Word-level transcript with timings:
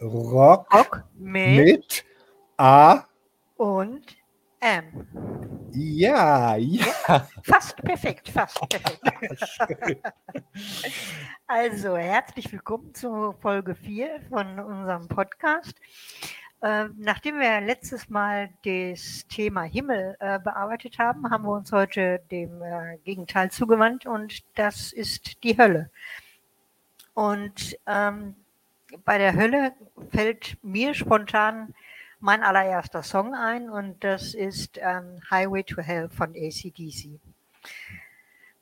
Rock, 0.00 0.72
Rock 0.72 1.04
mit, 1.16 1.66
mit 1.66 2.04
A. 2.56 3.02
und 3.56 4.16
M. 4.60 5.08
Ja, 5.72 6.54
ja. 6.54 7.26
Fast 7.42 7.76
perfekt, 7.78 8.28
fast 8.28 8.60
perfekt. 8.68 10.12
also, 11.48 11.96
herzlich 11.96 12.52
willkommen 12.52 12.94
zu 12.94 13.34
Folge 13.42 13.74
4 13.74 14.20
von 14.28 14.60
unserem 14.60 15.08
Podcast. 15.08 15.74
Äh, 16.62 16.84
nachdem 16.96 17.40
wir 17.40 17.60
letztes 17.60 18.08
Mal 18.08 18.50
das 18.64 19.26
Thema 19.26 19.64
Himmel 19.64 20.16
äh, 20.20 20.38
bearbeitet 20.38 21.00
haben, 21.00 21.28
haben 21.28 21.42
wir 21.42 21.56
uns 21.56 21.72
heute 21.72 22.22
dem 22.30 22.62
äh, 22.62 22.98
Gegenteil 22.98 23.50
zugewandt 23.50 24.06
und 24.06 24.44
das 24.54 24.92
ist 24.92 25.42
die 25.42 25.58
Hölle. 25.58 25.90
Und 27.14 27.76
ähm, 27.88 28.36
bei 29.04 29.18
der 29.18 29.34
Hölle 29.34 29.72
fällt 30.10 30.56
mir 30.62 30.94
spontan 30.94 31.74
mein 32.20 32.42
allererster 32.42 33.02
Song 33.02 33.34
ein 33.34 33.70
und 33.70 34.02
das 34.02 34.34
ist 34.34 34.78
ähm, 34.78 35.20
Highway 35.30 35.62
to 35.62 35.80
Hell 35.80 36.08
von 36.08 36.30
ACDC. 36.30 37.20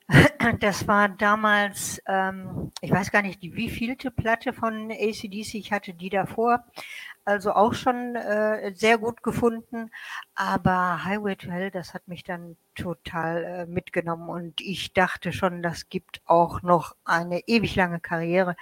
Das 0.61 0.87
war 0.87 1.09
damals, 1.09 2.01
ähm, 2.07 2.71
ich 2.79 2.91
weiß 2.91 3.11
gar 3.11 3.21
nicht, 3.21 3.41
die 3.43 3.55
wievielte 3.55 4.11
Platte 4.11 4.53
von 4.53 4.89
ACDC 4.89 5.55
ich 5.55 5.73
hatte, 5.73 5.93
die 5.93 6.09
davor. 6.09 6.63
Also 7.25 7.51
auch 7.51 7.73
schon 7.73 8.15
äh, 8.15 8.71
sehr 8.73 8.97
gut 8.97 9.21
gefunden. 9.21 9.91
Aber 10.35 11.03
Highway 11.03 11.35
to 11.35 11.51
Hell, 11.51 11.71
das 11.71 11.93
hat 11.93 12.07
mich 12.07 12.23
dann 12.23 12.55
total 12.75 13.43
äh, 13.43 13.65
mitgenommen. 13.65 14.29
Und 14.29 14.61
ich 14.61 14.93
dachte 14.93 15.33
schon, 15.33 15.61
das 15.61 15.89
gibt 15.89 16.21
auch 16.25 16.61
noch 16.61 16.95
eine 17.03 17.41
ewig 17.47 17.75
lange 17.75 17.99
Karriere 17.99 18.55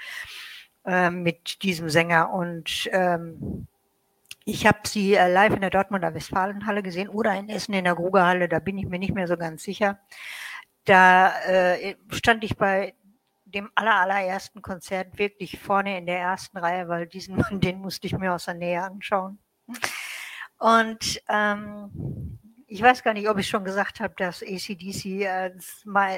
äh, 0.85 1.09
mit 1.09 1.63
diesem 1.63 1.89
Sänger. 1.89 2.31
Und 2.31 2.89
ähm, 2.91 3.67
ich 4.45 4.67
habe 4.67 4.79
sie 4.85 5.15
äh, 5.15 5.31
live 5.31 5.53
in 5.53 5.61
der 5.61 5.71
Dortmunder 5.71 6.13
Westfalenhalle 6.13 6.83
gesehen 6.83 7.09
oder 7.09 7.33
in 7.33 7.49
Essen 7.49 7.73
in 7.73 7.85
der 7.85 7.95
Grugerhalle, 7.95 8.47
da 8.47 8.59
bin 8.59 8.77
ich 8.77 8.85
mir 8.85 8.99
nicht 8.99 9.13
mehr 9.13 9.27
so 9.27 9.37
ganz 9.37 9.63
sicher. 9.63 9.99
Da 10.85 11.33
äh, 11.45 11.95
stand 12.11 12.43
ich 12.43 12.55
bei 12.55 12.93
dem 13.45 13.71
aller, 13.73 13.95
allerersten 13.95 14.61
Konzert 14.61 15.17
wirklich 15.17 15.59
vorne 15.59 15.97
in 15.97 16.05
der 16.05 16.19
ersten 16.19 16.57
Reihe, 16.57 16.87
weil 16.87 17.07
diesen 17.07 17.37
Mann, 17.37 17.59
den 17.59 17.79
musste 17.79 18.07
ich 18.07 18.17
mir 18.17 18.33
aus 18.33 18.45
der 18.45 18.53
Nähe 18.53 18.83
anschauen. 18.83 19.39
Und 20.59 21.21
ähm, 21.27 22.39
ich 22.67 22.81
weiß 22.81 23.03
gar 23.03 23.13
nicht, 23.13 23.29
ob 23.29 23.37
ich 23.37 23.47
schon 23.47 23.63
gesagt 23.63 23.99
habe, 23.99 24.13
dass 24.17 24.43
ACDC 24.43 25.05
äh, 25.21 25.51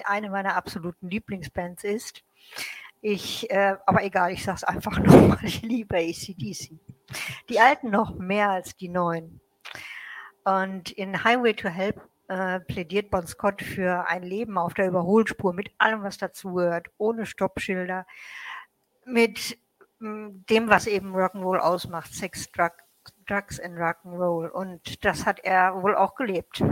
eine 0.05 0.29
meiner 0.29 0.55
absoluten 0.55 1.09
Lieblingsbands 1.09 1.83
ist. 1.83 2.23
Ich, 3.01 3.49
äh, 3.51 3.75
aber 3.85 4.03
egal, 4.03 4.31
ich 4.31 4.43
sage 4.43 4.57
es 4.57 4.63
einfach 4.63 4.99
nochmal, 5.03 5.39
ich 5.43 5.61
liebe 5.61 5.97
ACDC. 5.97 6.79
Die 7.49 7.59
alten 7.59 7.89
noch 7.89 8.15
mehr 8.15 8.49
als 8.49 8.75
die 8.75 8.89
neuen. 8.89 9.39
Und 10.43 10.91
in 10.91 11.23
Highway 11.23 11.53
to 11.53 11.69
Help 11.69 12.01
äh, 12.27 12.59
plädiert 12.61 13.09
Bon 13.09 13.25
Scott 13.25 13.61
für 13.61 14.07
ein 14.07 14.23
Leben 14.23 14.57
auf 14.57 14.73
der 14.73 14.87
Überholspur 14.87 15.53
mit 15.53 15.71
allem, 15.77 16.03
was 16.03 16.17
dazugehört, 16.17 16.87
ohne 16.97 17.25
Stoppschilder, 17.25 18.05
mit 19.05 19.57
mm, 19.99 20.45
dem, 20.49 20.69
was 20.69 20.87
eben 20.87 21.13
Rock'n'Roll 21.15 21.59
ausmacht, 21.59 22.13
Sex, 22.13 22.51
Drug, 22.51 22.71
Drugs 23.27 23.59
and 23.59 23.77
Rock'n'Roll. 23.77 24.49
Und 24.49 25.05
das 25.05 25.25
hat 25.25 25.39
er 25.43 25.81
wohl 25.81 25.95
auch 25.95 26.15
gelebt. 26.15 26.63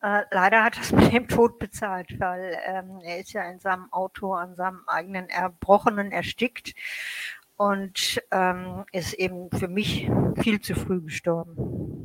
Äh, 0.00 0.22
leider 0.30 0.62
hat 0.62 0.78
es 0.78 0.92
mit 0.92 1.12
dem 1.12 1.28
Tod 1.28 1.58
bezahlt, 1.58 2.18
weil 2.18 2.56
ähm, 2.66 3.00
er 3.02 3.20
ist 3.20 3.32
ja 3.32 3.42
in 3.50 3.58
seinem 3.58 3.92
Auto 3.92 4.32
an 4.34 4.54
seinem 4.54 4.82
eigenen 4.86 5.28
Erbrochenen 5.28 6.12
erstickt 6.12 6.74
und 7.56 8.22
ähm, 8.30 8.84
ist 8.92 9.14
eben 9.14 9.50
für 9.50 9.68
mich 9.68 10.08
viel 10.36 10.60
zu 10.60 10.74
früh 10.74 11.00
gestorben. 11.02 11.97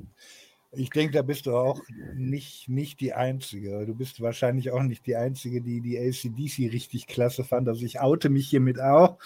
Ich 0.75 0.89
denke, 0.89 1.13
da 1.13 1.21
bist 1.21 1.45
du 1.45 1.55
auch 1.55 1.79
nicht, 2.15 2.67
nicht 2.67 2.99
die 2.99 3.13
Einzige. 3.13 3.85
Du 3.85 3.93
bist 3.93 4.21
wahrscheinlich 4.21 4.71
auch 4.71 4.81
nicht 4.81 5.05
die 5.05 5.15
Einzige, 5.15 5.61
die 5.61 5.81
die 5.81 5.97
ACDC 5.97 6.71
richtig 6.73 7.07
klasse 7.07 7.43
fand. 7.43 7.67
Also 7.67 7.85
ich 7.85 7.99
oute 7.99 8.29
mich 8.29 8.49
hiermit 8.49 8.79
auch. 8.79 9.17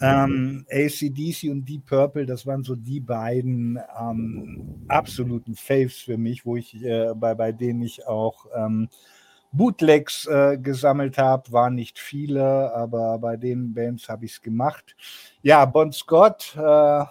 Ähm, 0.00 0.64
ACDC 0.70 1.50
und 1.50 1.68
Deep 1.68 1.86
Purple, 1.86 2.26
das 2.26 2.46
waren 2.46 2.62
so 2.62 2.76
die 2.76 3.00
beiden 3.00 3.78
ähm, 4.00 4.84
absoluten 4.88 5.54
Faves 5.54 5.98
für 5.98 6.18
mich, 6.18 6.46
wo 6.46 6.56
ich 6.56 6.82
äh, 6.82 7.14
bei, 7.14 7.34
bei 7.34 7.52
denen 7.52 7.82
ich 7.82 8.06
auch 8.06 8.46
ähm, 8.54 8.88
Bootlegs 9.52 10.26
äh, 10.26 10.58
gesammelt 10.58 11.18
habe. 11.18 11.52
Waren 11.52 11.74
nicht 11.74 11.98
viele, 11.98 12.74
aber 12.74 13.18
bei 13.18 13.36
den 13.36 13.74
Bands 13.74 14.08
habe 14.08 14.24
ich 14.24 14.32
es 14.32 14.40
gemacht. 14.40 14.96
Ja, 15.42 15.64
Bon 15.64 15.92
Scott, 15.92 16.56
äh, 16.56 17.04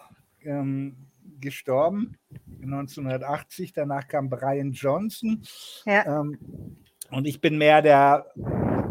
ähm, 0.43 0.95
gestorben 1.41 2.17
1980. 2.61 3.73
Danach 3.73 4.07
kam 4.07 4.29
Brian 4.29 4.71
Johnson. 4.71 5.43
Ja. 5.85 6.21
Ähm, 6.21 6.37
und 7.09 7.25
ich 7.25 7.41
bin 7.41 7.57
mehr 7.57 7.81
der, 7.81 8.27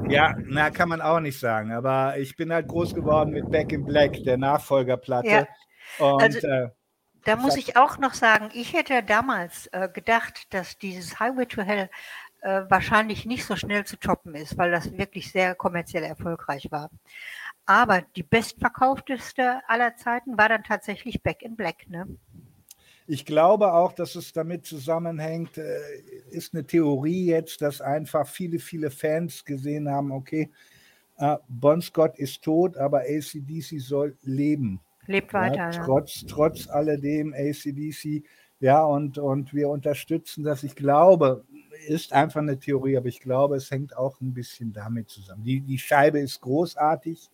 ja, 0.08 0.34
na, 0.44 0.70
kann 0.70 0.88
man 0.88 1.00
auch 1.00 1.20
nicht 1.20 1.38
sagen, 1.38 1.72
aber 1.72 2.18
ich 2.18 2.36
bin 2.36 2.52
halt 2.52 2.68
groß 2.68 2.94
geworden 2.94 3.30
mit 3.30 3.50
Back 3.50 3.72
in 3.72 3.84
Black, 3.84 4.22
der 4.24 4.36
Nachfolgerplatte. 4.36 5.28
Ja. 5.28 5.46
Und, 5.98 6.22
also, 6.22 6.46
äh, 6.46 6.68
da 7.24 7.36
muss 7.36 7.56
ich 7.56 7.76
auch 7.76 7.98
noch 7.98 8.14
sagen, 8.14 8.50
ich 8.54 8.72
hätte 8.72 9.02
damals 9.02 9.66
äh, 9.68 9.88
gedacht, 9.92 10.52
dass 10.54 10.78
dieses 10.78 11.20
Highway 11.20 11.46
to 11.46 11.62
Hell 11.62 11.90
äh, 12.40 12.62
wahrscheinlich 12.68 13.26
nicht 13.26 13.44
so 13.44 13.56
schnell 13.56 13.84
zu 13.84 13.98
toppen 13.98 14.34
ist, 14.34 14.56
weil 14.56 14.70
das 14.70 14.96
wirklich 14.96 15.30
sehr 15.30 15.54
kommerziell 15.54 16.02
erfolgreich 16.02 16.68
war. 16.70 16.90
Aber 17.70 18.03
die 18.16 18.25
bestverkaufteste 18.25 19.60
aller 19.69 19.94
Zeiten 19.94 20.36
war 20.36 20.48
dann 20.48 20.64
tatsächlich 20.64 21.22
Back 21.22 21.42
in 21.42 21.54
Black. 21.54 21.88
Ne? 21.88 22.04
Ich 23.06 23.25
glaube 23.25 23.72
auch, 23.72 23.92
dass 23.92 24.16
es 24.16 24.32
damit 24.32 24.66
zusammenhängt, 24.66 25.56
äh, 25.56 25.78
ist 26.32 26.53
eine 26.53 26.66
Theorie 26.66 27.26
jetzt, 27.26 27.62
dass 27.62 27.80
einfach 27.80 28.26
viele, 28.26 28.59
viele 28.59 28.91
Fans 28.91 29.44
gesehen 29.44 29.88
haben, 29.88 30.10
okay, 30.10 30.50
äh, 31.19 31.36
Bon 31.47 31.80
Scott 31.80 32.19
ist 32.19 32.42
tot, 32.42 32.76
aber 32.76 33.03
ACDC 33.03 33.78
soll 33.78 34.16
leben. 34.22 34.80
Lebt 35.06 35.32
weiter. 35.32 35.70
Ja, 35.70 35.84
trotz, 35.84 36.25
trotz 36.26 36.69
alledem 36.69 37.32
ACDC, 37.34 38.25
ja, 38.59 38.82
und, 38.82 39.16
und 39.16 39.54
wir 39.54 39.69
unterstützen 39.69 40.42
das. 40.42 40.64
Ich 40.64 40.75
glaube, 40.75 41.44
ist 41.86 42.12
einfach 42.12 42.41
eine 42.41 42.59
Theorie, 42.59 42.97
aber 42.97 43.06
ich 43.06 43.20
glaube, 43.20 43.54
es 43.54 43.70
hängt 43.70 43.97
auch 43.97 44.20
ein 44.20 44.34
bisschen 44.34 44.72
damit 44.72 45.09
zusammen. 45.09 45.44
Die, 45.44 45.60
die 45.60 45.78
Scheibe 45.78 46.19
ist 46.19 46.41
großartig. 46.41 47.30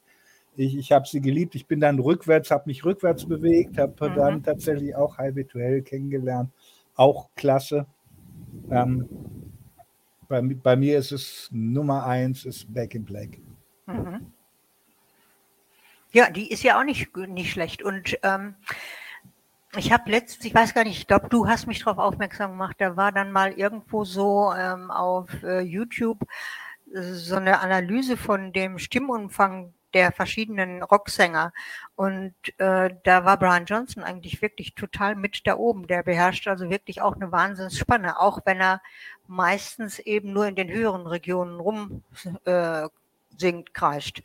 Ich, 0.56 0.76
ich 0.76 0.92
habe 0.92 1.06
sie 1.06 1.20
geliebt. 1.20 1.54
Ich 1.54 1.66
bin 1.66 1.80
dann 1.80 1.98
rückwärts, 1.98 2.50
habe 2.50 2.64
mich 2.66 2.84
rückwärts 2.84 3.26
bewegt, 3.26 3.78
habe 3.78 4.10
mhm. 4.10 4.14
dann 4.14 4.42
tatsächlich 4.42 4.94
auch 4.96 5.18
High 5.18 5.34
Virtuell 5.34 5.82
kennengelernt. 5.82 6.50
Auch 6.94 7.30
klasse. 7.34 7.86
Ähm, 8.70 9.08
bei, 10.28 10.40
bei, 10.40 10.76
mir 10.76 10.98
ist 10.98 11.12
es 11.12 11.48
Nummer 11.52 12.06
eins, 12.06 12.44
ist 12.44 12.72
Back 12.72 12.94
in 12.94 13.04
Black. 13.04 13.38
Mhm. 13.86 14.32
Ja, 16.12 16.30
die 16.30 16.50
ist 16.50 16.62
ja 16.62 16.80
auch 16.80 16.84
nicht, 16.84 17.14
nicht 17.16 17.52
schlecht. 17.52 17.82
Und 17.82 18.18
ähm, 18.22 18.54
ich 19.76 19.92
habe 19.92 20.10
letztens, 20.10 20.44
ich 20.46 20.54
weiß 20.54 20.72
gar 20.72 20.84
nicht, 20.84 20.98
ich 20.98 21.06
glaube, 21.06 21.28
du 21.28 21.46
hast 21.46 21.66
mich 21.66 21.80
darauf 21.80 21.98
aufmerksam 21.98 22.52
gemacht, 22.52 22.76
da 22.78 22.96
war 22.96 23.12
dann 23.12 23.30
mal 23.30 23.52
irgendwo 23.52 24.04
so 24.04 24.52
ähm, 24.56 24.90
auf 24.90 25.42
äh, 25.42 25.60
YouTube 25.60 26.24
so 26.92 27.36
eine 27.36 27.60
Analyse 27.60 28.16
von 28.16 28.52
dem 28.52 28.78
Stimmumfang 28.78 29.74
der 29.94 30.12
verschiedenen 30.12 30.82
Rocksänger. 30.82 31.52
Und 31.94 32.34
äh, 32.58 32.90
da 33.04 33.24
war 33.24 33.38
Brian 33.38 33.64
Johnson 33.64 34.02
eigentlich 34.02 34.42
wirklich 34.42 34.74
total 34.74 35.14
mit 35.14 35.46
da 35.46 35.56
oben. 35.56 35.86
Der 35.86 36.02
beherrscht 36.02 36.48
also 36.48 36.68
wirklich 36.70 37.00
auch 37.00 37.16
eine 37.16 37.32
Wahnsinnsspanne, 37.32 38.18
auch 38.20 38.40
wenn 38.44 38.60
er 38.60 38.82
meistens 39.26 39.98
eben 39.98 40.32
nur 40.32 40.46
in 40.46 40.56
den 40.56 40.70
höheren 40.70 41.06
Regionen 41.06 41.60
rum 41.60 42.02
äh, 42.44 42.88
singt, 43.36 43.74
kreischt. 43.74 44.22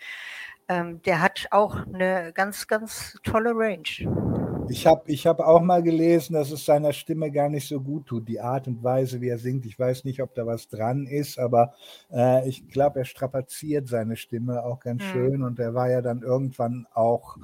Ähm, 0.67 1.01
der 1.03 1.21
hat 1.21 1.47
auch 1.51 1.85
eine 1.87 2.31
ganz, 2.33 2.67
ganz 2.67 3.17
tolle 3.23 3.51
Range. 3.53 4.50
Ich 4.71 4.87
habe 4.87 5.03
ich 5.07 5.27
hab 5.27 5.41
auch 5.41 5.61
mal 5.61 5.83
gelesen, 5.83 6.33
dass 6.33 6.49
es 6.49 6.63
seiner 6.63 6.93
Stimme 6.93 7.29
gar 7.29 7.49
nicht 7.49 7.67
so 7.67 7.81
gut 7.81 8.05
tut, 8.05 8.27
die 8.27 8.39
Art 8.39 8.67
und 8.67 8.81
Weise, 8.81 9.19
wie 9.19 9.27
er 9.27 9.37
singt. 9.37 9.65
Ich 9.65 9.77
weiß 9.77 10.05
nicht, 10.05 10.21
ob 10.21 10.33
da 10.33 10.45
was 10.45 10.69
dran 10.69 11.05
ist, 11.07 11.37
aber 11.37 11.73
äh, 12.09 12.47
ich 12.47 12.69
glaube, 12.69 12.99
er 12.99 13.05
strapaziert 13.05 13.89
seine 13.89 14.15
Stimme 14.15 14.63
auch 14.63 14.79
ganz 14.79 15.03
mhm. 15.03 15.07
schön 15.07 15.43
und 15.43 15.59
er 15.59 15.73
war 15.73 15.89
ja 15.89 16.01
dann 16.01 16.21
irgendwann 16.21 16.87
auch 16.93 17.37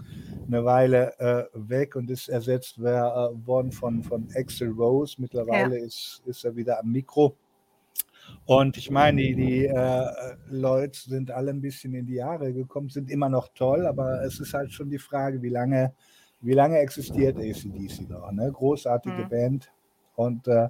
eine 0.48 0.64
Weile 0.64 1.20
äh, 1.20 1.46
weg 1.54 1.98
und 1.98 2.10
ist 2.10 2.30
ersetzt 2.30 2.78
äh, 2.78 2.84
worden 2.84 3.74
von, 3.74 4.04
von 4.04 4.30
Axel 4.34 4.70
Rose. 4.70 5.16
Mittlerweile 5.20 5.80
ja. 5.80 5.86
ist, 5.86 6.22
ist 6.26 6.46
er 6.46 6.56
wieder 6.56 6.80
am 6.80 6.92
Mikro. 6.94 7.36
Und 8.46 8.78
ich 8.78 8.90
meine, 8.90 9.22
die, 9.22 9.36
die 9.36 9.66
äh, 9.66 10.06
Leute 10.50 10.98
sind 10.98 11.32
alle 11.32 11.52
ein 11.52 11.62
bisschen 11.62 11.94
in 11.94 12.06
die 12.06 12.16
Jahre 12.16 12.54
gekommen, 12.54 12.90
sind 12.90 13.10
immer 13.10 13.28
noch 13.28 13.50
toll, 13.54 13.86
aber 13.86 14.24
es 14.24 14.40
ist 14.40 14.54
halt 14.54 14.72
schon 14.72 14.90
die 14.90 15.00
Frage, 15.00 15.42
wie 15.42 15.50
lange 15.50 15.94
wie 16.42 16.54
lange 16.54 16.78
existiert 16.80 17.38
ACDC 17.38 18.10
noch? 18.10 18.32
Ne? 18.32 18.52
Großartige 18.52 19.24
mhm. 19.24 19.30
Band. 19.30 19.72
Und 20.16 20.48
äh, 20.48 20.70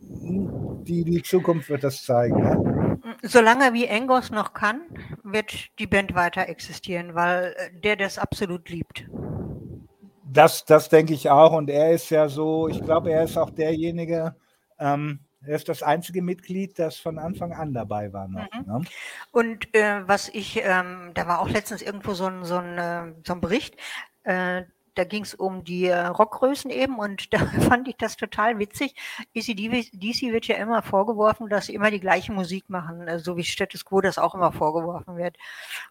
die, 0.00 1.04
die 1.04 1.22
Zukunft 1.22 1.68
wird 1.68 1.84
das 1.84 2.04
zeigen. 2.04 2.42
Ne? 2.42 2.98
Solange 3.22 3.72
wie 3.72 3.86
Engos 3.86 4.30
noch 4.30 4.52
kann, 4.52 4.82
wird 5.22 5.78
die 5.78 5.86
Band 5.86 6.14
weiter 6.14 6.48
existieren, 6.48 7.14
weil 7.14 7.54
äh, 7.56 7.80
der 7.80 7.96
das 7.96 8.18
absolut 8.18 8.68
liebt. 8.68 9.08
Das, 10.24 10.64
das 10.64 10.88
denke 10.88 11.14
ich 11.14 11.30
auch. 11.30 11.52
Und 11.52 11.70
er 11.70 11.92
ist 11.92 12.10
ja 12.10 12.28
so, 12.28 12.68
ich 12.68 12.82
glaube, 12.82 13.12
er 13.12 13.24
ist 13.24 13.36
auch 13.36 13.50
derjenige, 13.50 14.34
ähm, 14.78 15.20
er 15.46 15.56
ist 15.56 15.68
das 15.68 15.82
einzige 15.82 16.22
Mitglied, 16.22 16.78
das 16.78 16.96
von 16.96 17.18
Anfang 17.18 17.52
an 17.52 17.72
dabei 17.72 18.12
war 18.12 18.28
noch. 18.28 18.48
Mhm. 18.52 18.72
Ne? 18.72 18.84
Und 19.30 19.74
äh, 19.74 20.06
was 20.06 20.28
ich, 20.28 20.60
ähm, 20.62 21.12
da 21.14 21.26
war 21.26 21.40
auch 21.40 21.48
letztens 21.48 21.82
irgendwo 21.82 22.14
so 22.14 22.26
ein, 22.26 22.44
so 22.44 22.56
ein, 22.56 22.78
äh, 22.78 23.14
so 23.24 23.34
ein 23.34 23.40
Bericht, 23.40 23.76
äh, 24.24 24.64
da 24.96 25.04
ging 25.04 25.22
es 25.22 25.34
um 25.34 25.62
die 25.62 25.86
äh, 25.86 26.06
Rockgrößen 26.06 26.70
eben 26.70 26.98
und 26.98 27.32
da 27.32 27.38
fand 27.38 27.88
ich 27.88 27.96
das 27.96 28.16
total 28.16 28.58
witzig. 28.58 28.94
DC 29.34 30.32
wird 30.32 30.46
ja 30.46 30.56
immer 30.56 30.82
vorgeworfen, 30.82 31.48
dass 31.48 31.66
sie 31.66 31.74
immer 31.74 31.90
die 31.90 32.00
gleiche 32.00 32.32
Musik 32.32 32.68
machen, 32.68 33.06
äh, 33.06 33.18
so 33.18 33.36
wie 33.36 33.44
Status 33.44 33.84
Quo 33.84 34.00
das 34.00 34.18
auch 34.18 34.34
immer 34.34 34.52
vorgeworfen 34.52 35.16
wird. 35.16 35.36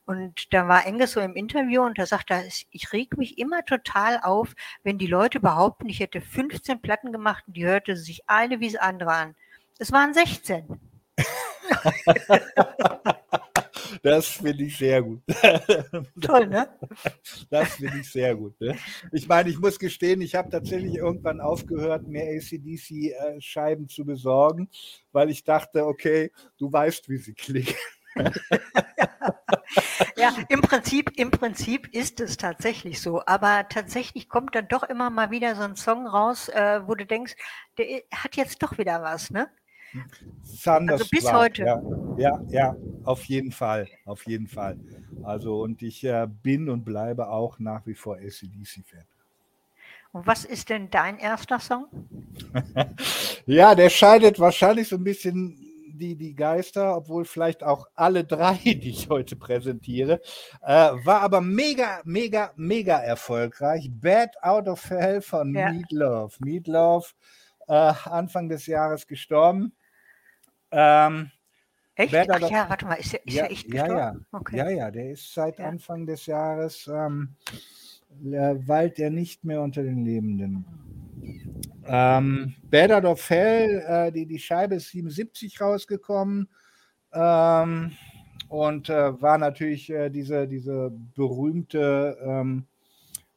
Und 0.05 0.53
da 0.53 0.67
war 0.67 0.85
Engels 0.85 1.13
so 1.13 1.21
im 1.21 1.35
Interview 1.35 1.83
und 1.83 1.97
da 1.97 2.05
sagt 2.05 2.31
er, 2.31 2.43
ich 2.45 2.91
reg 2.91 3.17
mich 3.17 3.37
immer 3.37 3.63
total 3.63 4.19
auf, 4.21 4.53
wenn 4.83 4.97
die 4.97 5.07
Leute 5.07 5.39
behaupten, 5.39 5.87
ich 5.87 5.99
hätte 5.99 6.21
15 6.21 6.81
Platten 6.81 7.11
gemacht 7.11 7.43
und 7.47 7.55
die 7.55 7.65
hörte 7.65 7.95
sich 7.95 8.23
eine 8.27 8.59
wie 8.59 8.71
das 8.71 8.81
andere 8.81 9.11
an. 9.11 9.35
Es 9.77 9.91
waren 9.91 10.13
16. 10.13 10.79
Das 14.03 14.27
finde 14.27 14.63
ich 14.63 14.77
sehr 14.77 15.01
gut. 15.01 15.21
Toll, 16.21 16.47
ne? 16.47 16.67
Das 17.49 17.75
finde 17.75 17.99
ich 17.99 18.11
sehr 18.11 18.35
gut. 18.35 18.59
Ne? 18.59 18.77
Ich 19.11 19.27
meine, 19.27 19.49
ich 19.49 19.59
muss 19.59 19.79
gestehen, 19.79 20.21
ich 20.21 20.35
habe 20.35 20.49
tatsächlich 20.49 20.95
irgendwann 20.95 21.41
aufgehört, 21.41 22.07
mehr 22.07 22.37
ACDC-Scheiben 22.37 23.87
zu 23.87 24.05
besorgen, 24.05 24.69
weil 25.11 25.29
ich 25.29 25.43
dachte, 25.43 25.85
okay, 25.85 26.31
du 26.57 26.71
weißt, 26.71 27.09
wie 27.09 27.17
sie 27.17 27.33
klingen. 27.33 27.75
ja, 30.15 30.33
im 30.49 30.61
Prinzip, 30.61 31.11
im 31.17 31.31
Prinzip 31.31 31.93
ist 31.93 32.19
es 32.19 32.37
tatsächlich 32.37 33.01
so. 33.01 33.21
Aber 33.25 33.67
tatsächlich 33.69 34.29
kommt 34.29 34.55
dann 34.55 34.67
doch 34.67 34.83
immer 34.83 35.09
mal 35.09 35.31
wieder 35.31 35.55
so 35.55 35.63
ein 35.63 35.75
Song 35.75 36.07
raus, 36.07 36.49
äh, 36.49 36.81
wo 36.85 36.95
du 36.95 37.05
denkst, 37.05 37.35
der 37.77 38.03
hat 38.13 38.35
jetzt 38.35 38.61
doch 38.63 38.77
wieder 38.77 39.01
was, 39.01 39.31
ne? 39.31 39.49
Thunderstruck. 40.63 40.91
Also 40.91 41.05
bis 41.11 41.33
heute. 41.33 41.63
Ja, 41.63 41.81
ja, 42.17 42.43
ja, 42.49 42.75
auf 43.03 43.23
jeden 43.25 43.51
Fall, 43.51 43.87
auf 44.05 44.25
jeden 44.25 44.47
Fall. 44.47 44.79
Also 45.23 45.61
und 45.61 45.81
ich 45.81 46.03
äh, 46.03 46.27
bin 46.43 46.69
und 46.69 46.83
bleibe 46.83 47.29
auch 47.29 47.59
nach 47.59 47.85
wie 47.85 47.95
vor 47.95 48.17
ACDC-Fan. 48.17 49.05
Und 50.11 50.25
was 50.27 50.45
ist 50.45 50.69
denn 50.69 50.89
dein 50.89 51.17
erster 51.17 51.59
Song? 51.59 51.87
ja, 53.45 53.75
der 53.75 53.89
scheidet 53.89 54.39
wahrscheinlich 54.39 54.87
so 54.87 54.95
ein 54.95 55.03
bisschen 55.03 55.59
die, 55.97 56.15
die 56.15 56.35
Geister, 56.35 56.95
obwohl 56.95 57.25
vielleicht 57.25 57.63
auch 57.63 57.87
alle 57.95 58.23
drei, 58.23 58.55
die 58.63 58.89
ich 58.89 59.09
heute 59.09 59.35
präsentiere, 59.35 60.21
äh, 60.61 60.91
war 61.03 61.21
aber 61.21 61.41
mega, 61.41 62.01
mega, 62.05 62.51
mega 62.55 62.97
erfolgreich. 62.97 63.89
Bad 63.91 64.41
Out 64.41 64.67
of 64.67 64.89
Hell 64.89 65.21
von 65.21 65.53
ja. 65.53 65.71
Meatloaf. 65.71 66.39
Meatloaf, 66.39 67.15
äh, 67.67 67.73
Anfang 67.73 68.49
des 68.49 68.67
Jahres 68.67 69.07
gestorben. 69.07 69.73
Ähm, 70.77 71.31
echt? 71.95 72.13
Ach 72.13 72.49
ja, 72.49 72.69
warte 72.69 72.85
mal, 72.85 72.95
ist 72.95 73.13
er, 73.13 73.25
ist 73.25 73.33
ja, 73.33 73.45
echt 73.45 73.71
gestorben? 73.71 73.97
Ja, 73.97 74.11
ja. 74.11 74.19
Okay. 74.33 74.57
ja, 74.57 74.69
ja, 74.69 74.91
der 74.91 75.11
ist 75.11 75.33
seit 75.33 75.57
ja. 75.57 75.69
Anfang 75.69 76.05
des 76.05 76.25
Jahres, 76.25 76.87
ähm, 76.87 77.35
weilt 78.09 78.99
er 78.99 79.09
nicht 79.09 79.45
mehr 79.45 79.61
unter 79.61 79.83
den 79.83 80.03
Lebenden. 80.03 80.65
Ähm, 81.85 82.55
Bad 82.63 83.05
of 83.05 83.29
Hell, 83.29 83.83
äh, 83.87 84.11
die, 84.11 84.25
die 84.25 84.39
Scheibe 84.39 84.75
ist 84.75 84.89
77 84.89 85.61
rausgekommen 85.61 86.49
ähm, 87.13 87.91
und 88.49 88.89
äh, 88.89 89.21
war 89.21 89.37
natürlich 89.37 89.89
äh, 89.89 90.09
diese, 90.09 90.47
diese 90.47 90.91
berühmte 91.15 92.17
ähm, 92.21 92.65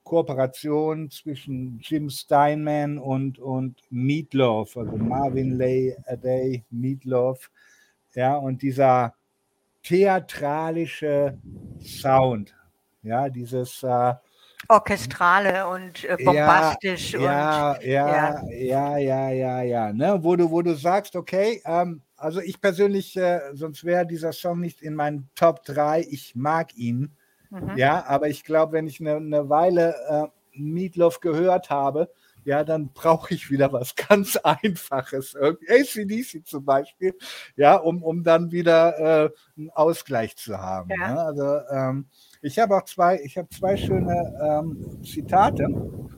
Kooperation 0.08 1.10
zwischen 1.10 1.80
Jim 1.82 2.08
Steinman 2.08 2.96
und, 2.96 3.38
und 3.38 3.82
Meatloaf, 3.90 4.74
also 4.78 4.96
Marvin 4.96 5.58
Lay 5.58 5.94
A 6.06 6.16
Day, 6.16 6.64
Meatloaf, 6.70 7.50
ja, 8.14 8.34
und 8.36 8.62
dieser 8.62 9.14
theatralische 9.82 11.36
Sound, 11.82 12.56
ja, 13.02 13.28
dieses 13.28 13.82
äh, 13.82 14.14
orchestrale 14.70 15.66
und 15.68 16.02
äh, 16.04 16.16
bombastisch 16.24 17.12
ja, 17.12 17.72
und 17.72 17.84
ja, 17.84 18.42
ja, 18.48 18.48
ja, 18.48 18.96
ja, 18.96 19.30
ja, 19.30 19.62
ja, 19.62 19.92
ne, 19.92 20.18
wo 20.22 20.36
du, 20.36 20.50
wo 20.50 20.62
du 20.62 20.74
sagst, 20.74 21.16
okay, 21.16 21.60
ähm, 21.66 22.00
also 22.16 22.40
ich 22.40 22.62
persönlich, 22.62 23.14
äh, 23.18 23.40
sonst 23.52 23.84
wäre 23.84 24.06
dieser 24.06 24.32
Song 24.32 24.58
nicht 24.60 24.80
in 24.80 24.94
meinen 24.94 25.28
Top 25.34 25.64
3, 25.66 26.00
ich 26.08 26.34
mag 26.34 26.74
ihn, 26.78 27.14
Mhm. 27.50 27.76
Ja, 27.76 28.04
aber 28.06 28.28
ich 28.28 28.44
glaube, 28.44 28.72
wenn 28.72 28.86
ich 28.86 29.00
eine, 29.00 29.16
eine 29.16 29.48
Weile 29.48 29.94
äh, 30.08 30.26
Meatloaf 30.52 31.20
gehört 31.20 31.70
habe, 31.70 32.10
ja, 32.44 32.64
dann 32.64 32.92
brauche 32.94 33.34
ich 33.34 33.50
wieder 33.50 33.72
was 33.72 33.94
ganz 34.08 34.36
Einfaches, 34.36 35.36
ACDC 35.36 36.46
zum 36.46 36.64
Beispiel, 36.64 37.14
ja, 37.56 37.76
um, 37.76 38.02
um 38.02 38.22
dann 38.22 38.50
wieder 38.50 38.98
äh, 38.98 39.30
einen 39.56 39.70
Ausgleich 39.70 40.36
zu 40.36 40.56
haben. 40.56 40.90
Ja. 40.90 41.12
Ne? 41.12 41.20
Also 41.20 41.60
ähm, 41.70 42.06
ich 42.40 42.58
habe 42.58 42.76
auch 42.76 42.84
zwei, 42.84 43.20
ich 43.22 43.36
habe 43.36 43.48
zwei 43.50 43.76
schöne 43.76 44.34
ähm, 44.42 45.02
Zitate 45.04 45.66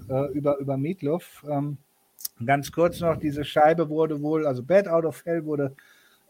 äh, 0.09 0.33
über, 0.33 0.59
über 0.59 0.77
Meatloaf. 0.77 1.45
Ähm, 1.49 1.79
ganz 2.45 2.71
kurz 2.71 3.01
noch, 3.01 3.17
diese 3.17 3.45
Scheibe 3.45 3.89
wurde 3.89 4.23
wohl, 4.23 4.47
also 4.47 4.63
Bad 4.63 4.87
Out 4.87 5.05
of 5.05 5.25
Hell 5.25 5.45
wurde 5.45 5.75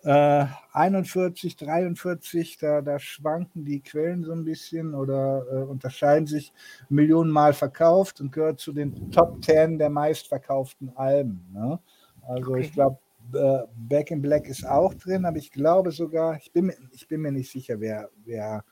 äh, 0.03 0.47
41, 0.73 1.57
43, 1.57 2.59
da, 2.59 2.81
da 2.81 2.99
schwanken 2.99 3.65
die 3.65 3.81
Quellen 3.81 4.25
so 4.25 4.33
ein 4.33 4.45
bisschen 4.45 4.95
oder 4.95 5.45
äh, 5.51 5.63
unterscheiden 5.63 6.27
sich 6.27 6.53
Millionenmal 6.89 7.53
verkauft 7.53 8.21
und 8.21 8.33
gehört 8.33 8.61
zu 8.61 8.73
den 8.73 9.11
Top 9.11 9.45
10 9.45 9.79
der 9.79 9.91
meistverkauften 9.91 10.97
Alben. 10.97 11.47
Ne? 11.53 11.79
Also 12.23 12.53
okay. 12.53 12.61
ich 12.61 12.73
glaube, 12.73 12.99
äh, 13.35 13.67
Back 13.77 14.11
in 14.11 14.23
Black 14.23 14.49
ist 14.49 14.67
auch 14.67 14.95
drin, 14.95 15.25
aber 15.25 15.37
ich 15.37 15.51
glaube 15.51 15.93
sogar, 15.93 16.37
ich 16.37 16.51
bin, 16.53 16.73
ich 16.93 17.07
bin 17.07 17.21
mir 17.21 17.33
nicht 17.33 17.51
sicher, 17.51 17.79
wer, 17.81 18.09
wer 18.25 18.65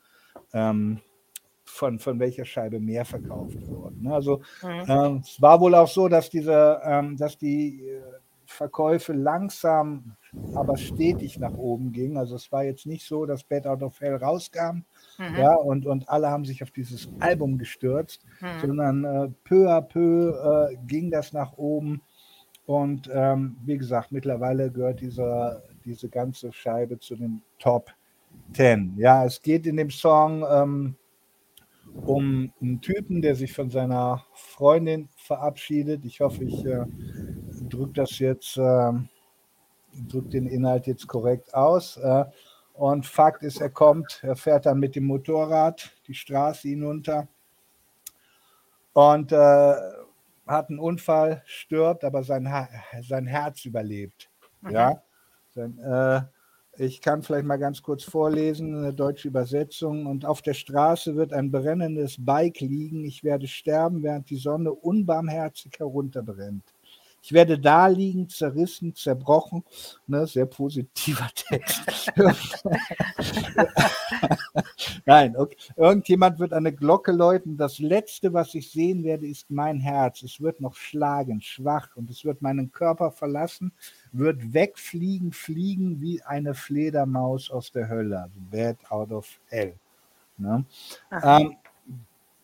ähm, 0.52 1.00
von, 1.64 1.98
von 1.98 2.19
welcher 2.19 2.44
Scheibe 2.44 2.80
mehr 2.80 3.04
verkauft 3.04 3.56
wurde. 3.69 4.02
Ne? 4.02 4.12
Also 4.12 4.40
mhm. 4.62 4.84
Ähm, 4.88 5.22
es 5.22 5.40
war 5.40 5.60
wohl 5.60 5.75
auch 5.75 5.88
so, 5.88 6.08
dass 6.08 6.30
diese, 6.30 6.80
ähm, 6.84 7.16
dass 7.16 7.36
die 7.36 7.86
äh, 7.86 8.02
Verkäufe 8.50 9.12
langsam, 9.12 10.17
aber 10.55 10.79
stetig 10.79 11.39
nach 11.39 11.53
oben 11.53 11.93
gingen. 11.93 12.17
Also 12.17 12.35
es 12.35 12.50
war 12.50 12.65
jetzt 12.65 12.87
nicht 12.87 13.06
so, 13.06 13.27
dass 13.27 13.45
Bad 13.45 13.67
Out 13.67 13.83
of 13.83 14.00
Hell 14.00 14.17
rauskam 14.17 14.85
mhm. 15.19 15.37
ja, 15.37 15.55
und, 15.55 15.87
und 15.87 16.09
alle 16.09 16.29
haben 16.31 16.47
sich 16.47 16.62
auf 16.62 16.71
dieses 16.71 17.09
Album 17.21 17.59
gestürzt, 17.59 18.25
mhm. 18.41 18.61
sondern 18.67 19.05
äh, 19.05 19.29
peu 19.45 19.69
à 19.71 19.83
peu 19.83 20.71
äh, 20.71 20.77
ging 20.87 21.11
das 21.11 21.35
nach 21.35 21.59
oben. 21.59 22.00
Und 22.64 23.11
ähm, 23.12 23.59
wie 23.64 23.76
gesagt, 23.76 24.12
mittlerweile 24.12 24.71
gehört 24.71 25.02
dieser, 25.02 25.62
diese 25.85 26.09
ganze 26.09 26.50
Scheibe 26.50 26.99
zu 26.99 27.17
den 27.17 27.43
Top 27.59 27.90
10. 28.55 28.95
Ja, 28.97 29.26
es 29.26 29.43
geht 29.43 29.67
in 29.67 29.76
dem 29.76 29.90
Song 29.90 30.43
ähm, 30.50 30.97
um 32.07 32.52
einen 32.61 32.81
Typen, 32.81 33.21
der 33.23 33.35
sich 33.35 33.52
von 33.52 33.71
seiner 33.71 34.25
Freundin 34.33 35.09
verabschiedet. 35.17 36.05
Ich 36.05 36.21
hoffe, 36.21 36.45
ich 36.45 36.64
äh, 36.64 36.85
drücke 37.68 37.92
das 37.94 38.18
jetzt, 38.18 38.56
äh, 38.56 38.92
drücke 40.08 40.28
den 40.28 40.46
Inhalt 40.46 40.87
jetzt 40.87 41.06
korrekt 41.06 41.54
aus. 41.54 41.96
Äh, 41.96 42.25
und 42.75 43.06
Fakt 43.06 43.42
ist, 43.42 43.60
er 43.60 43.70
kommt, 43.70 44.20
er 44.22 44.37
fährt 44.37 44.66
dann 44.66 44.78
mit 44.78 44.94
dem 44.94 45.04
Motorrad 45.04 45.90
die 46.06 46.14
Straße 46.14 46.68
hinunter 46.68 47.26
und 48.92 49.32
äh, 49.32 49.75
hat 50.46 50.70
einen 50.70 50.78
Unfall, 50.78 51.42
stirbt, 51.44 52.04
aber 52.04 52.22
sein, 52.22 52.48
sein 53.02 53.26
Herz 53.26 53.64
überlebt. 53.64 54.30
Mhm. 54.62 54.70
Ja, 54.70 55.02
sein, 55.54 55.78
äh, 55.78 56.22
ich 56.80 57.00
kann 57.00 57.22
vielleicht 57.22 57.44
mal 57.44 57.58
ganz 57.58 57.82
kurz 57.82 58.04
vorlesen, 58.04 58.76
eine 58.76 58.94
deutsche 58.94 59.26
Übersetzung. 59.26 60.06
Und 60.06 60.25
auf 60.25 60.42
der 60.42 60.54
Straße 60.54 61.16
wird 61.16 61.32
ein 61.32 61.50
brennendes 61.50 62.25
Bike 62.25 62.60
liegen. 62.60 63.04
Ich 63.04 63.25
werde 63.25 63.48
sterben, 63.48 64.04
während 64.04 64.30
die 64.30 64.37
Sonne 64.37 64.72
unbarmherzig 64.72 65.72
herunterbrennt. 65.78 66.62
Ich 67.22 67.32
werde 67.32 67.58
da 67.58 67.87
liegen, 67.88 68.28
zerrissen, 68.28 68.94
zerbrochen. 68.94 69.64
Ne, 70.06 70.26
sehr 70.26 70.46
positiver 70.46 71.28
Text. 71.34 72.12
Nein, 75.04 75.37
okay. 75.37 75.56
irgendjemand 75.76 76.38
wird 76.38 76.52
eine 76.52 76.72
Glocke 76.72 77.12
läuten. 77.12 77.56
Das 77.56 77.78
Letzte, 77.78 78.32
was 78.32 78.54
ich 78.54 78.70
sehen 78.70 79.04
werde, 79.04 79.26
ist 79.26 79.50
mein 79.50 79.80
Herz. 79.80 80.22
Es 80.22 80.40
wird 80.40 80.60
noch 80.60 80.75
schlagen, 80.75 81.40
schwach 81.40 81.96
und 81.96 82.10
es 82.10 82.25
wird 82.25 82.42
meinen 82.42 82.72
Körper 82.72 83.10
verlassen, 83.10 83.72
wird 84.12 84.54
wegfliegen, 84.54 85.32
fliegen 85.32 86.00
wie 86.00 86.22
eine 86.22 86.54
Fledermaus 86.54 87.50
aus 87.50 87.72
der 87.72 87.88
Hölle. 87.88 88.22
Also 88.22 88.40
bad 88.50 88.76
out 88.90 89.12
of 89.12 89.40
hell. 89.46 89.75
Ne? 90.38 90.64
Ähm, 91.22 91.56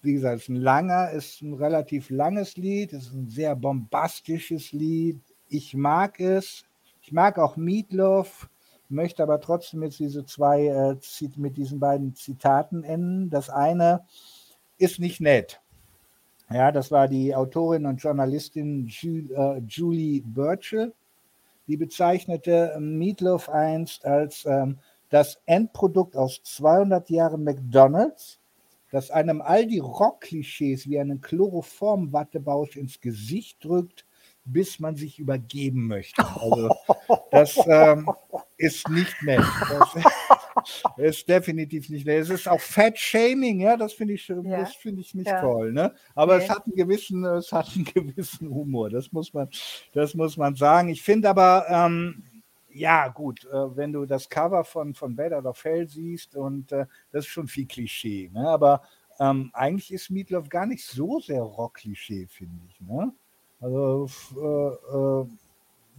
wie 0.04 0.14
gesagt, 0.14 0.36
es 0.36 0.42
ist 0.42 0.48
ein 0.50 0.56
langer, 0.56 1.10
ist 1.10 1.42
ein 1.42 1.54
relativ 1.54 2.10
langes 2.10 2.56
Lied, 2.56 2.92
es 2.92 3.06
ist 3.06 3.14
ein 3.14 3.28
sehr 3.28 3.56
bombastisches 3.56 4.72
Lied. 4.72 5.20
Ich 5.48 5.74
mag 5.74 6.20
es. 6.20 6.64
Ich 7.02 7.12
mag 7.12 7.38
auch 7.38 7.56
Meatloaf, 7.56 8.48
möchte 8.88 9.22
aber 9.22 9.40
trotzdem 9.40 9.82
jetzt 9.82 9.98
diese 9.98 10.24
zwei, 10.24 10.66
äh, 10.66 10.96
mit 11.36 11.56
diesen 11.56 11.80
beiden 11.80 12.14
Zitaten 12.14 12.82
enden. 12.82 13.28
Das 13.30 13.50
eine 13.50 14.04
ist 14.78 14.98
nicht 14.98 15.20
nett. 15.20 15.60
Ja, 16.50 16.72
das 16.72 16.90
war 16.90 17.08
die 17.08 17.34
Autorin 17.34 17.86
und 17.86 18.02
Journalistin 18.02 18.88
äh, 18.88 19.58
Julie 19.66 20.22
Burchell. 20.22 20.92
Die 21.66 21.76
bezeichnete 21.76 22.76
Meatloaf 22.78 23.48
einst 23.48 24.04
als 24.04 24.44
ähm, 24.44 24.78
das 25.08 25.40
Endprodukt 25.46 26.16
aus 26.16 26.42
200 26.42 27.08
Jahren 27.08 27.44
McDonalds, 27.44 28.40
das 28.94 29.10
einem 29.10 29.42
all 29.42 29.66
die 29.66 29.80
Rock-Klischees 29.80 30.88
wie 30.88 31.00
einen 31.00 31.20
Chloroform-Wattebausch 31.20 32.76
ins 32.76 33.00
Gesicht 33.00 33.64
drückt, 33.64 34.06
bis 34.44 34.78
man 34.78 34.94
sich 34.94 35.18
übergeben 35.18 35.88
möchte. 35.88 36.24
Also 36.24 36.68
das 37.32 37.58
ähm, 37.66 38.08
ist 38.56 38.88
nicht 38.90 39.20
nett. 39.22 39.42
Das 39.68 40.04
ist 40.96 41.28
definitiv 41.28 41.88
nicht 41.88 42.06
nett. 42.06 42.22
Es 42.22 42.30
ist 42.30 42.46
auch 42.46 42.60
Fat-Shaming, 42.60 43.58
ja, 43.58 43.76
das 43.76 43.94
finde 43.94 44.14
ich, 44.14 44.28
ja. 44.28 44.36
das 44.36 44.76
ich 44.84 45.14
nicht 45.14 45.26
ja. 45.26 45.40
toll. 45.40 45.72
Ne? 45.72 45.92
Aber 46.14 46.38
nee. 46.38 46.44
es, 46.44 46.50
hat 46.50 46.64
einen 46.64 46.76
gewissen, 46.76 47.24
es 47.24 47.50
hat 47.50 47.74
einen 47.74 47.84
gewissen 47.94 48.48
Humor, 48.48 48.90
das 48.90 49.10
muss 49.10 49.34
man, 49.34 49.48
das 49.92 50.14
muss 50.14 50.36
man 50.36 50.54
sagen. 50.54 50.88
Ich 50.88 51.02
finde 51.02 51.28
aber, 51.28 51.66
ähm, 51.68 52.22
ja, 52.74 53.08
gut, 53.08 53.44
äh, 53.44 53.76
wenn 53.76 53.92
du 53.92 54.04
das 54.04 54.28
Cover 54.28 54.64
von, 54.64 54.94
von 54.94 55.14
Bad 55.14 55.32
oder 55.32 55.54
Fell 55.54 55.88
siehst 55.88 56.34
und 56.34 56.72
äh, 56.72 56.86
das 57.12 57.24
ist 57.24 57.30
schon 57.30 57.46
viel 57.46 57.66
Klischee, 57.66 58.30
ne? 58.32 58.48
aber 58.48 58.82
ähm, 59.20 59.50
eigentlich 59.52 59.92
ist 59.92 60.10
Meatloaf 60.10 60.48
gar 60.48 60.66
nicht 60.66 60.84
so 60.84 61.20
sehr 61.20 61.42
Rock-Klischee, 61.42 62.26
finde 62.26 62.60
ich. 62.68 62.80
Ne? 62.80 63.12
Also, 63.60 64.08
äh, 64.36 65.22
äh, 65.22 65.26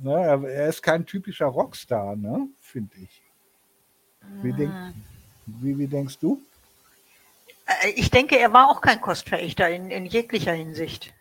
ne, 0.03 0.49
er 0.51 0.67
ist 0.67 0.83
kein 0.83 1.05
typischer 1.05 1.45
Rockstar, 1.45 2.15
ne? 2.15 2.49
finde 2.59 2.95
ich. 3.01 3.21
Wie, 4.41 4.51
denk, 4.51 4.71
ah. 4.71 4.91
wie, 5.45 5.77
wie 5.77 5.87
denkst 5.87 6.19
du? 6.19 6.41
Äh, 7.65 7.91
ich 7.91 8.11
denke, 8.11 8.37
er 8.37 8.51
war 8.51 8.69
auch 8.69 8.81
kein 8.81 8.99
Kostverächter 8.99 9.69
in, 9.69 9.91
in 9.91 10.05
jeglicher 10.05 10.53
Hinsicht. 10.53 11.13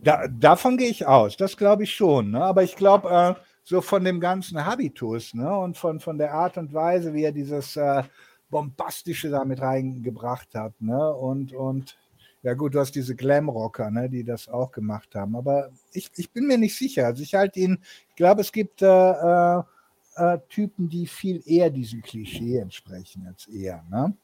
Da, 0.00 0.26
davon 0.28 0.78
gehe 0.78 0.88
ich 0.88 1.06
aus, 1.06 1.36
das 1.36 1.56
glaube 1.56 1.82
ich 1.82 1.94
schon. 1.94 2.30
Ne? 2.30 2.42
Aber 2.42 2.62
ich 2.62 2.76
glaube, 2.76 3.36
äh, 3.36 3.47
so 3.68 3.82
von 3.82 4.02
dem 4.02 4.18
ganzen 4.18 4.64
Habitus 4.64 5.34
ne? 5.34 5.54
und 5.58 5.76
von, 5.76 6.00
von 6.00 6.16
der 6.16 6.32
Art 6.32 6.56
und 6.56 6.72
Weise, 6.72 7.12
wie 7.12 7.24
er 7.24 7.32
dieses 7.32 7.76
äh, 7.76 8.02
Bombastische 8.48 9.28
damit 9.28 9.60
reingebracht 9.60 10.54
hat. 10.54 10.72
Ne? 10.80 11.12
Und, 11.12 11.52
und 11.52 11.98
ja 12.42 12.54
gut, 12.54 12.74
du 12.74 12.80
hast 12.80 12.92
diese 12.92 13.14
Glamrocker, 13.14 13.90
ne, 13.90 14.08
die 14.08 14.24
das 14.24 14.48
auch 14.48 14.72
gemacht 14.72 15.14
haben. 15.14 15.36
Aber 15.36 15.68
ich, 15.92 16.10
ich 16.16 16.30
bin 16.30 16.46
mir 16.46 16.56
nicht 16.56 16.78
sicher. 16.78 17.04
Also 17.04 17.22
ich 17.22 17.34
halte 17.34 17.60
ihn, 17.60 17.78
ich 18.08 18.16
glaube, 18.16 18.40
es 18.40 18.52
gibt 18.52 18.80
äh, 18.80 18.86
äh, 18.86 19.62
äh, 20.16 20.38
Typen, 20.48 20.88
die 20.88 21.06
viel 21.06 21.42
eher 21.44 21.68
diesem 21.68 22.00
Klischee 22.00 22.60
entsprechen 22.60 23.26
als 23.26 23.48
er. 23.48 23.84
Ne? 23.90 24.14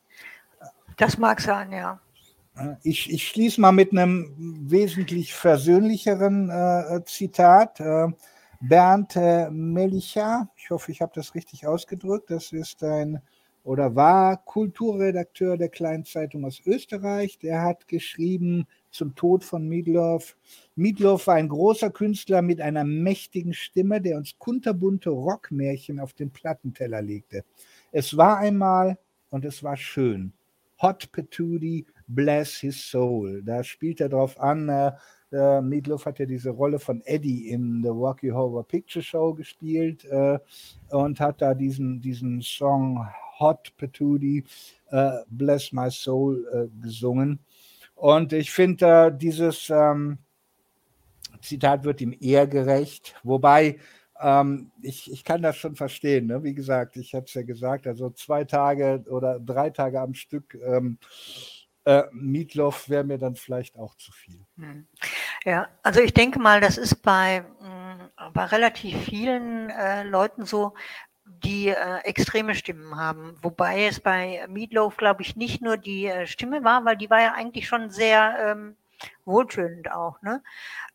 Das 0.96 1.18
mag 1.18 1.42
sein, 1.42 1.70
ja. 1.70 2.00
Ich, 2.82 3.12
ich 3.12 3.28
schließe 3.28 3.60
mal 3.60 3.72
mit 3.72 3.92
einem 3.92 4.32
wesentlich 4.70 5.34
versöhnlicheren 5.34 6.48
äh, 6.48 7.04
Zitat. 7.04 7.78
Äh, 8.64 8.68
Bernd 8.68 9.16
äh, 9.16 9.50
Melicha, 9.50 10.48
ich 10.56 10.70
hoffe, 10.70 10.90
ich 10.90 11.02
habe 11.02 11.12
das 11.14 11.34
richtig 11.34 11.66
ausgedrückt. 11.66 12.30
Das 12.30 12.52
ist 12.52 12.82
ein 12.82 13.20
oder 13.62 13.94
war 13.94 14.36
Kulturredakteur 14.44 15.56
der 15.56 15.70
kleinen 15.70 16.04
Zeitung 16.04 16.44
aus 16.44 16.60
Österreich. 16.66 17.38
Der 17.38 17.62
hat 17.62 17.88
geschrieben 17.88 18.66
zum 18.90 19.14
Tod 19.14 19.42
von 19.44 19.66
Miedloff. 19.68 20.36
Miedloff 20.76 21.26
war 21.26 21.36
ein 21.36 21.48
großer 21.48 21.90
Künstler 21.90 22.42
mit 22.42 22.60
einer 22.60 22.84
mächtigen 22.84 23.54
Stimme, 23.54 24.00
der 24.02 24.18
uns 24.18 24.38
kunterbunte 24.38 25.10
Rockmärchen 25.10 25.98
auf 25.98 26.12
den 26.12 26.30
Plattenteller 26.30 27.00
legte. 27.00 27.44
Es 27.90 28.16
war 28.16 28.38
einmal 28.38 28.98
und 29.30 29.44
es 29.44 29.62
war 29.62 29.76
schön. 29.76 30.32
Hot 30.82 31.10
Patootie, 31.12 31.86
bless 32.06 32.56
his 32.56 32.90
soul. 32.90 33.42
Da 33.42 33.64
spielt 33.64 34.00
er 34.00 34.10
drauf 34.10 34.38
an, 34.38 34.68
äh, 35.34 35.60
Meatloaf 35.60 36.06
hat 36.06 36.18
ja 36.18 36.26
diese 36.26 36.50
Rolle 36.50 36.78
von 36.78 37.02
Eddie 37.04 37.50
in 37.50 37.82
The 37.82 37.88
Rocky 37.88 38.28
Horror 38.28 38.66
Picture 38.66 39.02
Show 39.02 39.34
gespielt 39.34 40.04
äh, 40.04 40.38
und 40.90 41.20
hat 41.20 41.42
da 41.42 41.54
diesen, 41.54 42.00
diesen 42.00 42.40
Song 42.40 43.06
Hot 43.38 43.72
Patootie, 43.76 44.44
äh, 44.90 45.10
Bless 45.28 45.72
My 45.72 45.90
Soul 45.90 46.46
äh, 46.52 46.82
gesungen. 46.82 47.40
Und 47.94 48.32
ich 48.32 48.50
finde, 48.50 49.12
dieses 49.12 49.70
ähm, 49.70 50.18
Zitat 51.42 51.84
wird 51.84 52.00
ihm 52.00 52.16
eher 52.20 52.46
gerecht, 52.46 53.14
wobei 53.22 53.78
ähm, 54.20 54.70
ich, 54.82 55.10
ich 55.10 55.24
kann 55.24 55.42
das 55.42 55.56
schon 55.56 55.76
verstehen. 55.76 56.26
Ne? 56.26 56.42
Wie 56.42 56.54
gesagt, 56.54 56.96
ich 56.96 57.14
habe 57.14 57.26
es 57.26 57.34
ja 57.34 57.42
gesagt, 57.42 57.86
also 57.86 58.10
zwei 58.10 58.44
Tage 58.44 59.04
oder 59.10 59.38
drei 59.40 59.70
Tage 59.70 60.00
am 60.00 60.14
Stück 60.14 60.58
ähm, 60.64 60.98
äh, 61.84 62.04
Meatloaf 62.12 62.88
wäre 62.88 63.04
mir 63.04 63.18
dann 63.18 63.36
vielleicht 63.36 63.78
auch 63.78 63.94
zu 63.96 64.12
viel. 64.12 64.44
Hm. 64.56 64.86
Ja, 65.44 65.68
also 65.82 66.00
ich 66.00 66.14
denke 66.14 66.38
mal, 66.38 66.60
das 66.60 66.78
ist 66.78 67.02
bei, 67.02 67.40
mm, 67.40 68.32
bei 68.32 68.44
relativ 68.46 68.96
vielen 69.04 69.70
äh, 69.70 70.02
Leuten 70.04 70.46
so, 70.46 70.74
die 71.26 71.68
äh, 71.68 71.98
extreme 72.04 72.54
Stimmen 72.54 72.96
haben. 72.96 73.36
Wobei 73.42 73.86
es 73.86 74.00
bei 74.00 74.46
Meatloaf, 74.48 74.96
glaube 74.96 75.22
ich, 75.22 75.36
nicht 75.36 75.62
nur 75.62 75.76
die 75.76 76.06
äh, 76.06 76.26
Stimme 76.26 76.64
war, 76.64 76.84
weil 76.84 76.96
die 76.96 77.10
war 77.10 77.20
ja 77.20 77.34
eigentlich 77.34 77.66
schon 77.66 77.90
sehr 77.90 78.36
ähm, 78.40 78.76
wohltönend 79.24 79.90
auch, 79.90 80.20
ne? 80.22 80.42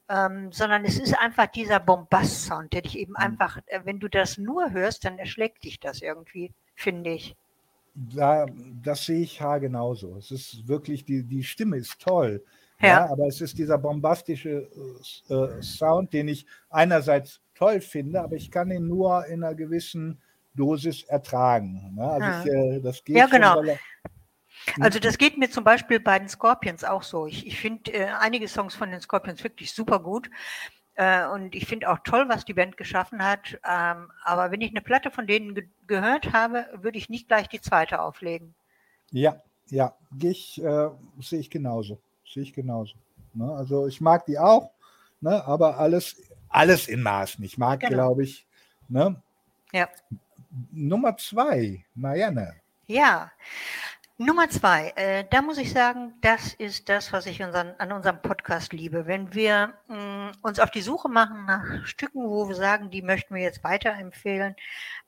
Ähm, 0.07 0.51
sondern 0.51 0.85
es 0.85 0.99
ist 0.99 1.17
einfach 1.19 1.45
dieser 1.47 1.79
Bombast-Sound, 1.79 2.73
der 2.73 2.81
dich 2.81 2.97
eben 2.97 3.11
mhm. 3.11 3.17
einfach, 3.17 3.57
äh, 3.67 3.81
wenn 3.83 3.99
du 3.99 4.07
das 4.07 4.37
nur 4.37 4.71
hörst, 4.71 5.05
dann 5.05 5.19
erschlägt 5.19 5.63
dich 5.63 5.79
das 5.79 6.01
irgendwie, 6.01 6.51
finde 6.75 7.11
ich. 7.11 7.35
Da, 8.15 8.45
das 8.81 9.05
sehe 9.05 9.21
ich 9.21 9.41
ha 9.41 9.57
genauso. 9.57 10.15
Es 10.17 10.31
ist 10.31 10.67
wirklich, 10.67 11.03
die, 11.03 11.23
die 11.23 11.43
Stimme 11.43 11.77
ist 11.77 11.99
toll. 11.99 12.43
Ja. 12.81 12.87
ja 12.87 13.09
aber 13.09 13.27
es 13.27 13.41
ist 13.41 13.57
dieser 13.57 13.77
bombastische 13.77 14.69
äh, 15.29 15.61
Sound, 15.61 16.13
den 16.13 16.29
ich 16.29 16.45
einerseits 16.69 17.41
toll 17.55 17.81
finde, 17.81 18.21
aber 18.21 18.35
ich 18.35 18.51
kann 18.51 18.71
ihn 18.71 18.87
nur 18.87 19.25
in 19.25 19.43
einer 19.43 19.53
gewissen 19.53 20.21
Dosis 20.55 21.03
ertragen. 21.03 21.93
Ne? 21.95 22.03
Also 22.03 22.25
ja. 22.25 22.43
Ich, 22.43 22.77
äh, 22.77 22.79
das 22.81 23.03
geht 23.03 23.17
ja, 23.17 23.25
genau. 23.25 23.63
Schon, 23.63 23.77
also 24.83 24.99
das 24.99 25.17
geht 25.17 25.37
mir 25.37 25.49
zum 25.49 25.63
Beispiel 25.63 25.99
bei 25.99 26.19
den 26.19 26.29
Scorpions 26.29 26.83
auch 26.83 27.03
so. 27.03 27.27
Ich, 27.27 27.47
ich 27.47 27.59
finde 27.59 27.91
äh, 27.93 28.07
einige 28.19 28.47
Songs 28.47 28.75
von 28.75 28.91
den 28.91 29.01
Scorpions 29.01 29.43
wirklich 29.43 29.71
super 29.71 29.99
gut. 29.99 30.29
Äh, 30.99 31.25
und 31.27 31.55
ich 31.55 31.65
finde 31.65 31.89
auch 31.89 31.99
toll, 32.03 32.25
was 32.27 32.43
die 32.43 32.53
Band 32.53 32.75
geschaffen 32.75 33.23
hat. 33.23 33.57
Ähm, 33.65 34.11
aber 34.25 34.51
wenn 34.51 34.59
ich 34.59 34.71
eine 34.71 34.81
Platte 34.81 35.11
von 35.11 35.27
denen 35.27 35.55
ge 35.55 35.65
gehört 35.87 36.33
habe, 36.33 36.67
würde 36.73 36.97
ich 36.97 37.09
nicht 37.09 37.29
gleich 37.29 37.47
die 37.47 37.61
zweite 37.61 38.01
auflegen. 38.01 38.53
Ja, 39.11 39.41
ja, 39.69 39.95
ich, 40.21 40.61
äh, 40.61 40.89
sehe 41.21 41.39
ich 41.39 41.49
genauso. 41.49 41.99
Sehe 42.25 42.43
ich 42.43 42.53
genauso. 42.53 42.95
Ne? 43.33 43.49
Also 43.49 43.87
ich 43.87 44.01
mag 44.01 44.25
die 44.25 44.37
auch, 44.37 44.71
ne? 45.21 45.43
aber 45.45 45.77
alles 45.79 46.17
alles 46.49 46.89
in 46.89 47.01
Maßen. 47.01 47.45
Ich 47.45 47.57
mag, 47.57 47.79
genau. 47.79 47.93
glaube 47.93 48.23
ich. 48.23 48.45
Ne? 48.89 49.21
Ja. 49.71 49.87
Nummer 50.71 51.15
zwei, 51.15 51.85
Marianne. 51.95 52.55
Ja, 52.87 53.31
Nummer 54.21 54.49
zwei, 54.49 54.91
äh, 54.97 55.23
da 55.29 55.41
muss 55.41 55.57
ich 55.57 55.71
sagen, 55.71 56.13
das 56.19 56.53
ist 56.53 56.89
das, 56.89 57.13
was 57.13 57.25
ich 57.25 57.41
unseren, 57.41 57.73
an 57.77 57.93
unserem 57.93 58.21
Podcast 58.21 58.73
liebe. 58.73 59.07
Wenn 59.07 59.33
wir 59.33 59.75
mh, 59.87 59.95
mm, 59.95 60.31
uns 60.41 60.59
auf 60.59 60.71
die 60.71 60.81
Suche 60.81 61.07
machen 61.07 61.45
nach 61.45 61.85
Stücken, 61.85 62.27
wo 62.27 62.49
wir 62.49 62.55
sagen, 62.55 62.89
die 62.91 63.01
möchten 63.01 63.33
wir 63.33 63.41
jetzt 63.41 63.63
weiterempfehlen, 63.63 64.57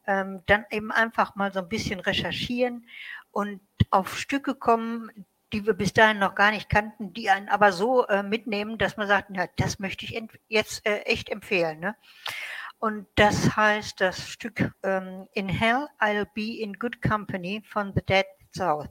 ähm, 0.07 0.43
dann 0.45 0.63
eben 0.71 0.93
einfach 0.93 1.35
mal 1.35 1.51
so 1.51 1.59
ein 1.59 1.67
bisschen 1.67 1.99
recherchieren 1.99 2.87
und 3.31 3.59
auf 3.89 4.17
Stücke 4.17 4.55
kommen, 4.55 5.11
die 5.51 5.65
wir 5.65 5.73
bis 5.73 5.91
dahin 5.91 6.19
noch 6.19 6.33
gar 6.33 6.51
nicht 6.51 6.69
kannten, 6.69 7.11
die 7.11 7.29
einen 7.29 7.49
aber 7.49 7.73
so 7.73 8.07
äh, 8.07 8.23
mitnehmen, 8.23 8.77
dass 8.77 8.95
man 8.95 9.09
sagt, 9.09 9.29
na, 9.29 9.47
das 9.57 9.77
möchte 9.77 10.05
ich 10.05 10.23
jetzt 10.47 10.85
äh, 10.85 10.99
echt 11.01 11.27
empfehlen. 11.27 11.81
Ne? 11.81 11.97
Und 12.79 13.07
das 13.15 13.57
heißt 13.57 13.99
das 13.99 14.29
Stück 14.29 14.71
ähm, 14.83 15.27
In 15.33 15.49
Hell 15.49 15.89
I'll 15.99 16.27
Be 16.33 16.61
in 16.61 16.79
Good 16.79 17.01
Company 17.01 17.61
von 17.67 17.91
The 17.93 18.05
Dead 18.05 18.25
South. 18.55 18.89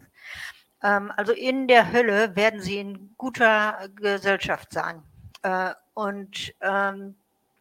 Ähm, 0.83 1.13
also 1.17 1.33
in 1.33 1.69
der 1.69 1.93
Hölle 1.93 2.35
werden 2.37 2.61
sie 2.61 2.79
in 2.79 3.15
guter 3.17 3.89
Gesellschaft 3.97 4.73
sein. 4.73 5.03
Äh, 5.43 5.75
und 5.95 6.55
ähm, 6.61 7.17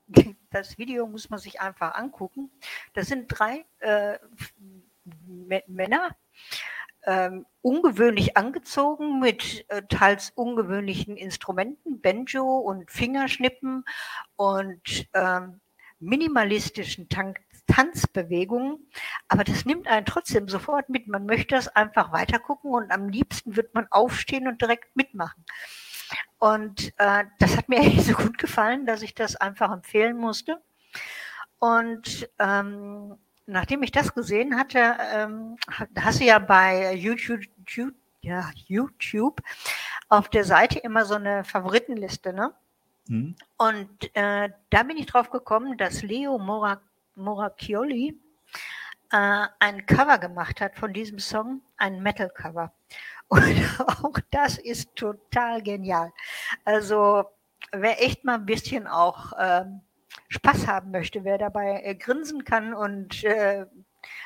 das 0.52 0.78
Video 0.78 1.08
muss 1.08 1.30
man 1.30 1.40
sich 1.40 1.62
einfach 1.62 1.96
angucken. 1.96 2.52
Das 2.94 3.08
sind 3.08 3.28
drei 3.28 3.66
äh, 3.80 4.18
Männer, 5.68 6.16
ähm, 7.06 7.46
ungewöhnlich 7.62 8.38
angezogen 8.38 9.20
mit 9.20 9.66
äh, 9.70 9.82
teils 9.90 10.32
ungewöhnlichen 10.36 11.18
Instrumenten, 11.18 12.02
Banjo 12.02 12.60
und 12.60 12.92
Fingerschnippen 12.92 13.86
und 14.36 15.08
ähm, 15.14 15.62
minimalistischen 16.00 17.10
Tan 17.10 17.34
Tanzbewegungen. 17.70 18.90
Aber 19.28 19.44
das 19.44 19.66
nimmt 19.66 19.88
einen 19.88 20.06
trotzdem 20.06 20.48
sofort 20.50 20.90
mit. 20.90 21.08
Man 21.08 21.26
möchte 21.26 21.56
das 21.56 21.68
einfach 21.70 22.12
weitergucken 22.12 22.72
und 22.72 22.92
am 22.92 23.10
liebsten 23.10 23.56
wird 23.56 23.74
man 23.74 23.88
aufstehen 23.92 24.48
und 24.48 24.62
direkt 24.62 24.96
mitmachen. 24.96 25.46
Und 26.40 26.94
äh, 26.98 27.26
das 27.40 27.58
hat 27.58 27.70
mir 27.70 27.80
echt 27.80 28.04
so 28.04 28.14
gut 28.14 28.38
gefallen, 28.38 28.86
dass 28.86 29.02
ich 29.02 29.16
das 29.16 29.36
einfach 29.36 29.72
empfehlen 29.72 30.18
musste. 30.18 30.62
Und 31.60 32.30
ähm, 32.40 33.18
nachdem 33.46 33.84
ich 33.84 33.92
das 33.92 34.14
gesehen 34.14 34.58
hatte, 34.58 34.96
ähm, 35.14 35.58
hast 35.98 36.20
du 36.20 36.26
ja 36.26 36.40
bei 36.40 36.94
YouTube, 36.94 37.42
ja, 38.22 38.50
YouTube 38.68 39.42
auf 40.08 40.30
der 40.30 40.46
Seite 40.46 40.80
immer 40.80 41.06
so 41.06 41.16
eine 41.16 41.44
Favoritenliste, 41.44 42.34
ne? 42.34 42.54
Mhm. 43.08 43.36
Und 43.58 44.16
äh, 44.16 44.50
da 44.70 44.84
bin 44.84 44.98
ich 44.98 45.08
drauf 45.08 45.30
gekommen, 45.32 45.78
dass 45.78 46.04
Leo 46.04 46.38
Mora 46.38 46.82
Moracchioli 47.20 48.20
äh, 49.12 49.48
ein 49.60 49.86
Cover 49.86 50.18
gemacht 50.18 50.62
hat 50.62 50.76
von 50.76 50.94
diesem 50.94 51.20
Song, 51.20 51.62
ein 51.78 52.02
Metal-Cover. 52.02 52.72
Und 53.28 53.80
auch 53.80 54.20
das 54.32 54.58
ist 54.58 54.96
total 54.96 55.62
genial. 55.62 56.12
Also 56.66 57.26
wer 57.72 58.04
echt 58.04 58.24
mal 58.24 58.36
ein 58.36 58.46
bisschen 58.46 58.88
auch 58.88 59.34
ähm, 59.40 59.82
Spaß 60.30 60.68
haben 60.68 60.92
möchte, 60.92 61.24
wer 61.24 61.38
dabei 61.38 61.82
äh, 61.84 61.96
grinsen 61.96 62.44
kann 62.44 62.74
und 62.74 63.24
äh, 63.24 63.66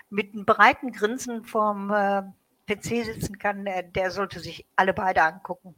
mit 0.10 0.34
einem 0.34 0.46
breiten 0.46 0.92
Grinsen 0.92 1.44
vorm 1.44 1.92
äh, 1.92 2.22
PC 2.68 3.06
sitzen 3.06 3.40
kann, 3.40 3.66
der, 3.66 3.84
der 3.84 4.12
sollte 4.12 4.40
sich 4.40 4.66
alle 4.76 4.94
beide 4.94 5.24
angucken. 5.24 5.76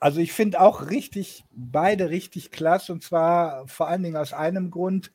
Also 0.00 0.20
ich 0.20 0.32
finde 0.32 0.60
auch 0.60 0.90
richtig, 0.90 1.44
beide 1.50 2.10
richtig 2.10 2.50
klasse 2.50 2.92
und 2.92 3.02
zwar 3.02 3.66
vor 3.68 3.88
allen 3.88 4.02
Dingen 4.02 4.16
aus 4.16 4.32
einem 4.32 4.70
Grund. 4.70 5.12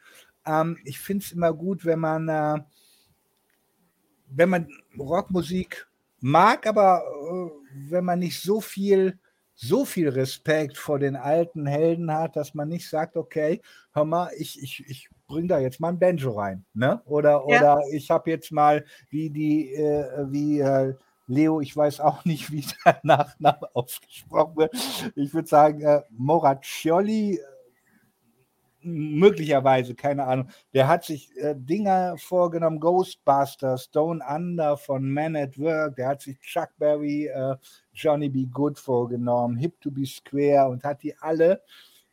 Ähm, 0.50 0.78
ich 0.84 1.00
finde 1.00 1.24
es 1.24 1.32
immer 1.32 1.54
gut, 1.54 1.86
wenn 1.86 2.00
man, 2.00 2.28
äh, 2.28 2.60
wenn 4.30 4.50
man 4.50 4.68
Rockmusik 4.98 5.88
mag, 6.20 6.66
aber 6.66 7.04
äh, 7.04 7.90
wenn 7.92 8.06
man 8.06 8.20
nicht 8.20 8.42
so 8.42 8.60
viel 8.60 9.20
so 9.62 9.84
viel 9.84 10.08
Respekt 10.08 10.78
vor 10.78 11.00
den 11.00 11.18
alten 11.18 11.66
Helden 11.66 12.14
hat, 12.14 12.38
dass 12.38 12.54
man 12.54 12.70
nicht 12.70 12.88
sagt, 12.90 13.18
okay, 13.18 13.62
hör 13.92 14.06
mal, 14.06 14.30
ich, 14.38 14.62
ich, 14.64 14.86
ich 14.88 15.10
bring 15.28 15.50
da 15.50 15.60
jetzt 15.60 15.82
mal 15.82 15.90
ein 15.90 16.00
Banjo 16.00 16.32
rein, 16.32 16.64
ne? 16.74 17.02
Oder, 17.04 17.32
ja. 17.32 17.44
oder 17.46 17.82
ich 17.92 18.10
habe 18.10 18.30
jetzt 18.30 18.54
mal 18.54 18.86
wie 19.10 19.30
die, 19.30 19.74
äh, 19.74 20.26
wie 20.32 20.62
äh, 20.62 20.94
Leo, 21.28 21.60
ich 21.60 21.76
weiß 21.76 22.00
auch 22.00 22.24
nicht, 22.24 22.50
wie 22.54 22.64
der 22.86 23.02
Nachname 23.04 23.68
ausgesprochen 23.74 24.56
wird. 24.56 24.74
Ich 25.16 25.34
würde 25.34 25.48
sagen, 25.50 25.82
äh, 25.82 26.04
Moraccioli, 26.10 27.42
möglicherweise, 28.82 29.96
keine 29.96 30.26
Ahnung. 30.26 30.50
Der 30.74 30.88
hat 30.88 31.04
sich 31.04 31.30
äh, 31.38 31.56
Dinger 31.58 32.18
vorgenommen, 32.18 32.80
Ghostbusters, 32.80 33.86
Stone 33.86 34.24
Under 34.28 34.78
von 34.78 35.12
Man 35.12 35.36
at 35.36 35.58
Work, 35.58 35.96
der 35.96 36.08
hat 36.08 36.22
sich 36.22 36.40
Chuck 36.40 36.70
Berry, 36.78 37.28
äh, 37.28 37.56
Johnny 37.94 38.30
Be 38.30 38.46
Good 38.46 38.80
vorgenommen, 38.80 39.58
Hip 39.58 39.80
to 39.82 39.92
Be 39.92 40.06
Square 40.06 40.70
und 40.70 40.84
hat 40.84 41.04
die 41.04 41.16
alle 41.18 41.62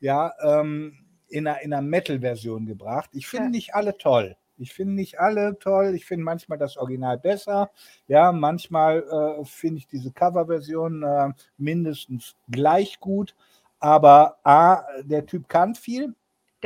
ja 0.00 0.32
ähm, 0.42 0.98
in 1.28 1.46
einer, 1.46 1.60
in 1.62 1.72
einer 1.72 1.82
Metal-Version 1.82 2.66
gebracht. 2.66 3.10
Ich 3.12 3.26
finde 3.26 3.46
ja. 3.46 3.50
nicht 3.50 3.74
alle 3.74 3.96
toll. 3.96 4.36
Ich 4.58 4.72
finde 4.72 4.94
nicht 4.94 5.20
alle 5.20 5.58
toll. 5.58 5.94
Ich 5.94 6.06
finde 6.06 6.24
manchmal 6.24 6.58
das 6.58 6.76
Original 6.76 7.18
besser. 7.18 7.70
Ja, 8.06 8.32
manchmal 8.32 9.02
äh, 9.02 9.44
finde 9.44 9.78
ich 9.78 9.86
diese 9.86 10.10
Coverversion 10.10 11.02
äh, 11.02 11.32
mindestens 11.58 12.36
gleich 12.48 12.98
gut. 13.00 13.34
Aber 13.78 14.38
A, 14.44 14.82
der 15.02 15.26
Typ 15.26 15.48
kann 15.48 15.74
viel. 15.74 16.14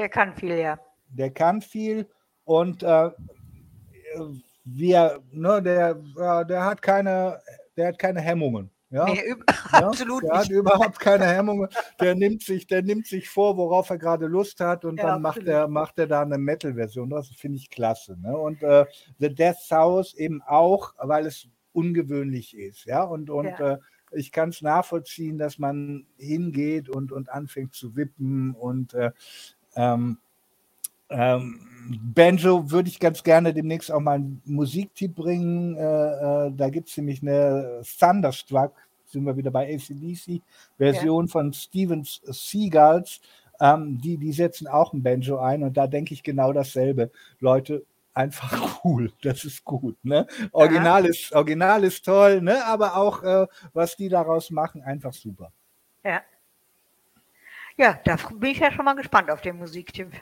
Der 0.00 0.08
kann 0.08 0.34
viel, 0.34 0.56
ja. 0.56 0.78
Der 1.10 1.30
kann 1.30 1.60
viel 1.60 2.08
und 2.44 2.82
äh, 2.82 3.10
wir, 4.64 5.20
ne, 5.30 5.62
der, 5.62 5.94
der 6.46 6.64
hat 6.64 6.80
keine, 6.80 7.38
der 7.76 7.88
hat 7.88 7.98
keine 7.98 8.22
Hemmungen. 8.22 8.70
Ja, 8.88 9.04
nee, 9.04 9.20
ja, 9.28 9.36
absolut 9.72 10.22
der 10.22 10.30
nicht. 10.30 10.40
hat 10.40 10.48
überhaupt 10.48 10.98
keine 10.98 11.26
Hemmungen. 11.26 11.68
Der 12.00 12.14
nimmt 12.14 12.42
sich, 12.42 12.66
der 12.66 12.80
nimmt 12.80 13.08
sich 13.08 13.28
vor, 13.28 13.58
worauf 13.58 13.90
er 13.90 13.98
gerade 13.98 14.26
Lust 14.26 14.60
hat 14.60 14.86
und 14.86 14.96
ja, 14.96 15.06
dann 15.06 15.20
macht 15.20 15.46
er, 15.46 15.68
macht 15.68 15.98
er 15.98 16.06
da 16.06 16.22
eine 16.22 16.38
Metal-Version. 16.38 17.10
Das 17.10 17.28
finde 17.28 17.58
ich 17.58 17.68
klasse. 17.68 18.18
Ne? 18.18 18.34
Und 18.34 18.62
äh, 18.62 18.86
The 19.18 19.34
Death 19.34 19.70
House 19.70 20.14
eben 20.14 20.40
auch, 20.40 20.94
weil 20.96 21.26
es 21.26 21.46
ungewöhnlich 21.72 22.56
ist. 22.56 22.86
Ja, 22.86 23.02
und, 23.02 23.28
und 23.28 23.44
ja. 23.44 23.74
Äh, 23.74 23.78
ich 24.12 24.32
kann 24.32 24.48
es 24.48 24.62
nachvollziehen, 24.62 25.38
dass 25.38 25.58
man 25.58 26.06
hingeht 26.16 26.88
und, 26.88 27.12
und 27.12 27.28
anfängt 27.28 27.74
zu 27.74 27.96
wippen 27.96 28.54
und 28.54 28.94
äh, 28.94 29.12
ähm, 29.76 30.18
ähm, 31.10 31.60
Banjo 32.14 32.70
würde 32.70 32.88
ich 32.88 33.00
ganz 33.00 33.22
gerne 33.22 33.52
demnächst 33.52 33.90
auch 33.90 34.00
mal 34.00 34.16
einen 34.16 34.42
Musiktipp 34.44 35.16
bringen. 35.16 35.76
Äh, 35.76 36.46
äh, 36.46 36.52
da 36.54 36.68
gibt 36.68 36.88
es 36.88 36.96
nämlich 36.96 37.22
eine 37.22 37.82
Thunderstruck, 37.98 38.74
sind 39.06 39.24
wir 39.24 39.36
wieder 39.36 39.50
bei 39.50 39.74
ACDC-Version 39.74 41.26
ja. 41.26 41.30
von 41.30 41.52
Steven 41.52 42.04
Seagulls. 42.04 43.20
Ähm, 43.60 43.98
die, 44.00 44.16
die 44.16 44.32
setzen 44.32 44.68
auch 44.68 44.92
ein 44.92 45.02
Banjo 45.02 45.38
ein 45.38 45.62
und 45.62 45.76
da 45.76 45.86
denke 45.86 46.14
ich 46.14 46.22
genau 46.22 46.52
dasselbe. 46.52 47.10
Leute, 47.40 47.84
einfach 48.14 48.80
cool, 48.84 49.12
das 49.22 49.44
ist 49.44 49.64
gut. 49.64 49.96
Ne? 50.02 50.26
Original, 50.52 51.04
ja. 51.04 51.10
ist, 51.10 51.32
Original 51.32 51.84
ist 51.84 52.04
toll, 52.04 52.40
ne? 52.40 52.64
aber 52.64 52.96
auch 52.96 53.22
äh, 53.22 53.46
was 53.72 53.96
die 53.96 54.08
daraus 54.08 54.50
machen, 54.50 54.82
einfach 54.82 55.12
super. 55.12 55.52
Ja. 56.04 56.22
Ja, 57.80 57.98
da 58.04 58.16
bin 58.34 58.50
ich 58.50 58.58
ja 58.58 58.70
schon 58.70 58.84
mal 58.84 58.92
gespannt 58.92 59.30
auf 59.30 59.40
den 59.40 59.56
Musiktipp. 59.56 60.12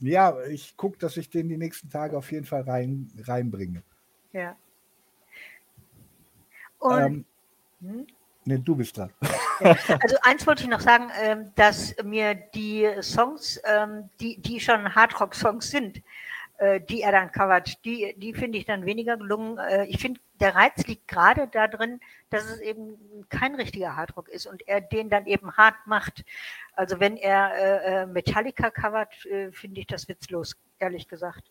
Ja, 0.00 0.38
ich 0.44 0.76
gucke, 0.76 0.98
dass 0.98 1.16
ich 1.16 1.30
den 1.30 1.48
die 1.48 1.56
nächsten 1.56 1.88
Tage 1.88 2.14
auf 2.14 2.30
jeden 2.30 2.44
Fall 2.44 2.60
rein, 2.60 3.10
reinbringe. 3.26 3.82
Ja. 4.34 4.54
Und, 6.78 7.00
ähm, 7.00 7.24
hm? 7.80 8.06
Ne, 8.44 8.58
du 8.58 8.76
bist 8.76 8.98
dran. 8.98 9.10
Ja. 9.60 9.76
Also 10.02 10.16
eins 10.22 10.46
wollte 10.46 10.62
ich 10.62 10.68
noch 10.68 10.80
sagen, 10.80 11.10
ähm, 11.22 11.52
dass 11.54 11.94
mir 12.04 12.34
die 12.34 12.86
Songs, 13.00 13.60
ähm, 13.64 14.10
die, 14.20 14.38
die 14.38 14.60
schon 14.60 14.94
Hardrock-Songs 14.94 15.70
sind, 15.70 16.02
äh, 16.58 16.82
die 16.82 17.00
er 17.00 17.12
dann 17.12 17.32
covert, 17.32 17.82
die, 17.84 18.14
die 18.18 18.34
finde 18.34 18.58
ich 18.58 18.66
dann 18.66 18.84
weniger 18.84 19.16
gelungen. 19.16 19.56
Äh, 19.56 19.86
ich 19.86 20.00
finde, 20.00 20.20
der 20.40 20.54
Reiz 20.54 20.86
liegt 20.86 21.06
gerade 21.06 21.46
da 21.48 21.68
drin, 21.68 22.00
dass 22.30 22.44
es 22.44 22.60
eben 22.60 23.26
kein 23.28 23.54
richtiger 23.54 23.96
Hardrock 23.96 24.28
ist 24.28 24.46
und 24.46 24.66
er 24.66 24.80
den 24.80 25.10
dann 25.10 25.26
eben 25.26 25.56
hart 25.56 25.76
macht. 25.86 26.24
Also 26.72 26.98
wenn 26.98 27.16
er 27.16 28.02
äh, 28.02 28.06
Metallica 28.06 28.70
covert, 28.70 29.14
finde 29.52 29.80
ich 29.80 29.86
das 29.86 30.08
witzlos, 30.08 30.56
ehrlich 30.78 31.08
gesagt. 31.08 31.50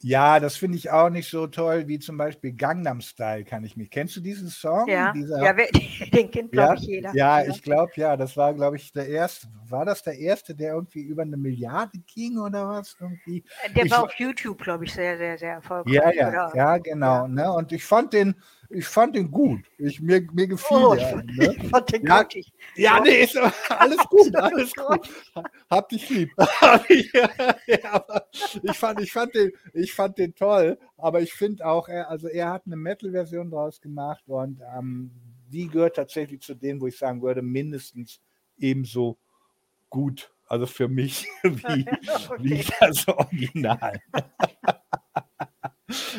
Ja, 0.00 0.38
das 0.38 0.56
finde 0.56 0.78
ich 0.78 0.90
auch 0.90 1.10
nicht 1.10 1.28
so 1.28 1.48
toll 1.48 1.88
wie 1.88 1.98
zum 1.98 2.16
Beispiel 2.16 2.52
Gangnam 2.52 3.00
Style, 3.00 3.44
kann 3.44 3.64
ich 3.64 3.76
mich. 3.76 3.90
Kennst 3.90 4.14
du 4.14 4.20
diesen 4.20 4.48
Song? 4.48 4.88
Ja, 4.88 5.12
Dieser, 5.12 5.42
ja 5.42 5.52
den 6.12 6.30
kennt, 6.30 6.52
glaube 6.52 6.74
ja, 6.74 6.74
ich, 6.74 6.82
jeder. 6.82 7.14
Ja, 7.14 7.44
ich 7.44 7.62
glaube, 7.62 7.90
ja, 7.96 8.16
das 8.16 8.36
war, 8.36 8.54
glaube 8.54 8.76
ich, 8.76 8.92
der 8.92 9.08
erste. 9.08 9.48
War 9.68 9.84
das 9.84 10.02
der 10.04 10.16
erste, 10.16 10.54
der 10.54 10.74
irgendwie 10.74 11.02
über 11.02 11.22
eine 11.22 11.36
Milliarde 11.36 11.98
ging 12.06 12.38
oder 12.38 12.68
was? 12.68 12.96
Irgendwie? 13.00 13.42
Der 13.74 13.86
ich, 13.86 13.90
war 13.90 14.04
auf 14.04 14.14
YouTube, 14.14 14.62
glaube 14.62 14.84
ich, 14.84 14.92
sehr, 14.92 15.18
sehr, 15.18 15.36
sehr 15.36 15.54
erfolgreich. 15.54 15.94
Ja, 15.94 16.10
ja, 16.12 16.28
oder? 16.28 16.52
ja 16.54 16.78
genau. 16.78 17.22
Ja. 17.22 17.28
Ne? 17.28 17.52
Und 17.52 17.72
ich 17.72 17.84
fand 17.84 18.12
den, 18.12 18.36
ich 18.70 18.86
fand 18.86 19.16
den 19.16 19.30
gut. 19.30 19.60
Ich, 19.78 20.00
mir, 20.00 20.26
mir 20.32 20.46
gefiel 20.46 20.76
oh, 20.76 20.94
der. 20.94 21.16
Ne? 21.16 21.56
Ich 21.56 21.68
fand 21.68 21.92
den 21.92 22.06
ja, 22.06 22.22
gut. 22.22 22.36
Ja, 22.76 23.00
nee, 23.00 23.22
ist 23.22 23.36
alles 23.68 23.98
gut, 24.08 24.36
alles 24.36 24.72
gut. 24.74 25.08
Hab 25.70 25.88
dich 25.88 26.08
lieb. 26.10 26.30
ja, 27.66 28.04
ich, 28.62 28.76
fand, 28.76 29.00
ich, 29.00 29.12
fand 29.12 29.34
den, 29.34 29.52
ich 29.72 29.92
fand 29.94 30.18
den 30.18 30.34
toll, 30.34 30.78
aber 30.96 31.22
ich 31.22 31.32
finde 31.32 31.66
auch, 31.66 31.88
er, 31.88 32.10
also 32.10 32.28
er 32.28 32.50
hat 32.50 32.64
eine 32.66 32.76
Metal-Version 32.76 33.50
draus 33.50 33.80
gemacht 33.80 34.24
und 34.26 34.60
ähm, 34.76 35.10
die 35.48 35.68
gehört 35.68 35.96
tatsächlich 35.96 36.40
zu 36.40 36.54
denen, 36.54 36.80
wo 36.80 36.86
ich 36.86 36.98
sagen 36.98 37.22
würde, 37.22 37.42
mindestens 37.42 38.20
ebenso 38.58 39.18
gut. 39.88 40.30
Also 40.46 40.66
für 40.66 40.88
mich 40.88 41.26
wie, 41.42 41.50
okay. 41.50 41.86
wie 42.38 42.64
das 42.80 43.06
Original. 43.08 44.00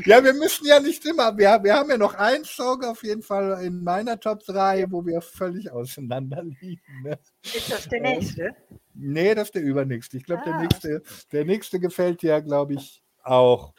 Ja, 0.05 0.23
wir 0.23 0.34
müssen 0.34 0.65
ja 0.65 0.79
nicht 0.79 1.05
immer. 1.05 1.38
Wir, 1.38 1.63
wir 1.63 1.75
haben 1.75 1.89
ja 1.89 1.97
noch 1.97 2.15
einen 2.15 2.43
Song 2.43 2.84
auf 2.84 3.03
jeden 3.03 3.21
Fall 3.21 3.63
in 3.63 3.84
meiner 3.84 4.19
Top 4.19 4.43
3, 4.45 4.88
wo 4.89 5.05
wir 5.05 5.21
völlig 5.21 5.71
auseinander 5.71 6.43
liegen. 6.43 7.03
Ne? 7.03 7.19
Ist 7.43 7.71
das 7.71 7.88
der 7.88 8.01
nächste? 8.01 8.55
Nee, 8.95 9.36
das 9.36 9.49
ist 9.49 9.55
der 9.55 9.62
übernächste. 9.62 10.17
Ich 10.17 10.23
glaube, 10.23 10.41
ah. 10.43 10.45
der, 10.45 10.60
nächste, 10.62 11.03
der 11.32 11.45
nächste 11.45 11.79
gefällt 11.79 12.21
dir, 12.23 12.41
glaube 12.41 12.73
ich, 12.73 13.03
auch. 13.23 13.73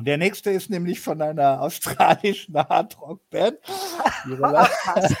Der 0.00 0.18
nächste 0.18 0.50
ist 0.50 0.70
nämlich 0.70 1.00
von 1.00 1.22
einer 1.22 1.60
australischen 1.60 2.54
Hardrock-Band, 2.68 3.58
die, 4.26 4.32
rela 4.32 4.68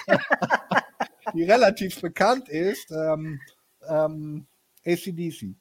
die, 1.34 1.44
relativ 1.44 2.00
bekannt 2.00 2.48
ist, 2.48 2.90
ähm, 2.90 3.40
ähm, 3.88 4.46
ACDC 4.84 5.54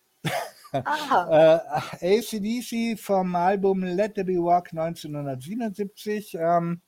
äh, 1.30 2.20
ACDC 2.20 3.00
vom 3.00 3.36
Album 3.36 3.84
Let 3.84 4.16
There 4.16 4.26
Be 4.26 4.38
Rock 4.38 4.70
1977. 4.72 6.38
Ähm, 6.40 6.82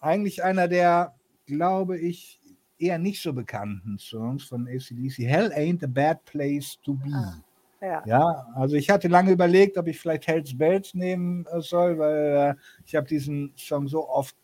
eigentlich 0.00 0.42
einer 0.42 0.68
der, 0.68 1.14
glaube 1.46 1.98
ich, 1.98 2.40
eher 2.78 2.98
nicht 2.98 3.22
so 3.22 3.32
bekannten 3.32 3.98
Songs 3.98 4.44
von 4.44 4.66
ACDC. 4.68 5.18
Hell 5.18 5.52
ain't 5.52 5.84
a 5.84 5.88
bad 5.88 6.24
place 6.24 6.78
to 6.82 6.94
be. 6.94 7.10
Ah, 7.12 7.42
ja. 7.80 8.02
ja. 8.06 8.46
also 8.54 8.76
ich 8.76 8.88
hatte 8.88 9.08
lange 9.08 9.32
überlegt, 9.32 9.76
ob 9.76 9.88
ich 9.88 9.98
vielleicht 9.98 10.26
Hells 10.26 10.56
Bells 10.56 10.94
nehmen 10.94 11.44
äh, 11.46 11.60
soll, 11.60 11.98
weil 11.98 12.50
äh, 12.50 12.54
ich 12.86 12.94
habe 12.96 13.06
diesen 13.06 13.52
Song 13.56 13.88
so 13.88 14.08
oft 14.08 14.36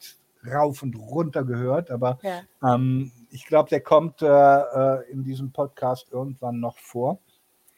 rauf 0.46 0.82
und 0.82 0.94
runter 0.96 1.44
gehört, 1.44 1.90
aber 1.90 2.18
ja. 2.22 2.42
ähm, 2.62 3.10
ich 3.30 3.46
glaube, 3.46 3.70
der 3.70 3.80
kommt 3.80 4.20
äh, 4.20 4.26
äh, 4.26 5.10
in 5.10 5.24
diesem 5.24 5.52
Podcast 5.52 6.08
irgendwann 6.12 6.60
noch 6.60 6.78
vor. 6.78 7.18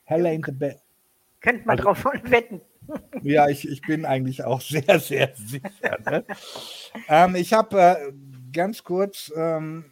Hell 0.05 0.27
ain't 0.27 0.49
a 0.49 0.53
bad 0.53 0.86
Könnt 1.47 1.65
man 1.65 1.79
also, 1.79 1.93
drauf 1.93 2.05
wetten. 2.25 2.61
Ja, 3.23 3.49
ich, 3.49 3.69
ich 3.69 3.81
bin 3.83 4.05
eigentlich 4.05 4.43
auch 4.43 4.61
sehr, 4.61 4.99
sehr 4.99 5.33
sicher. 5.37 5.97
Ne? 6.05 6.25
ähm, 7.09 7.37
ich 7.37 7.53
habe 7.53 7.81
äh, 7.81 8.13
ganz 8.53 8.83
kurz 8.83 9.33
ähm, 9.37 9.85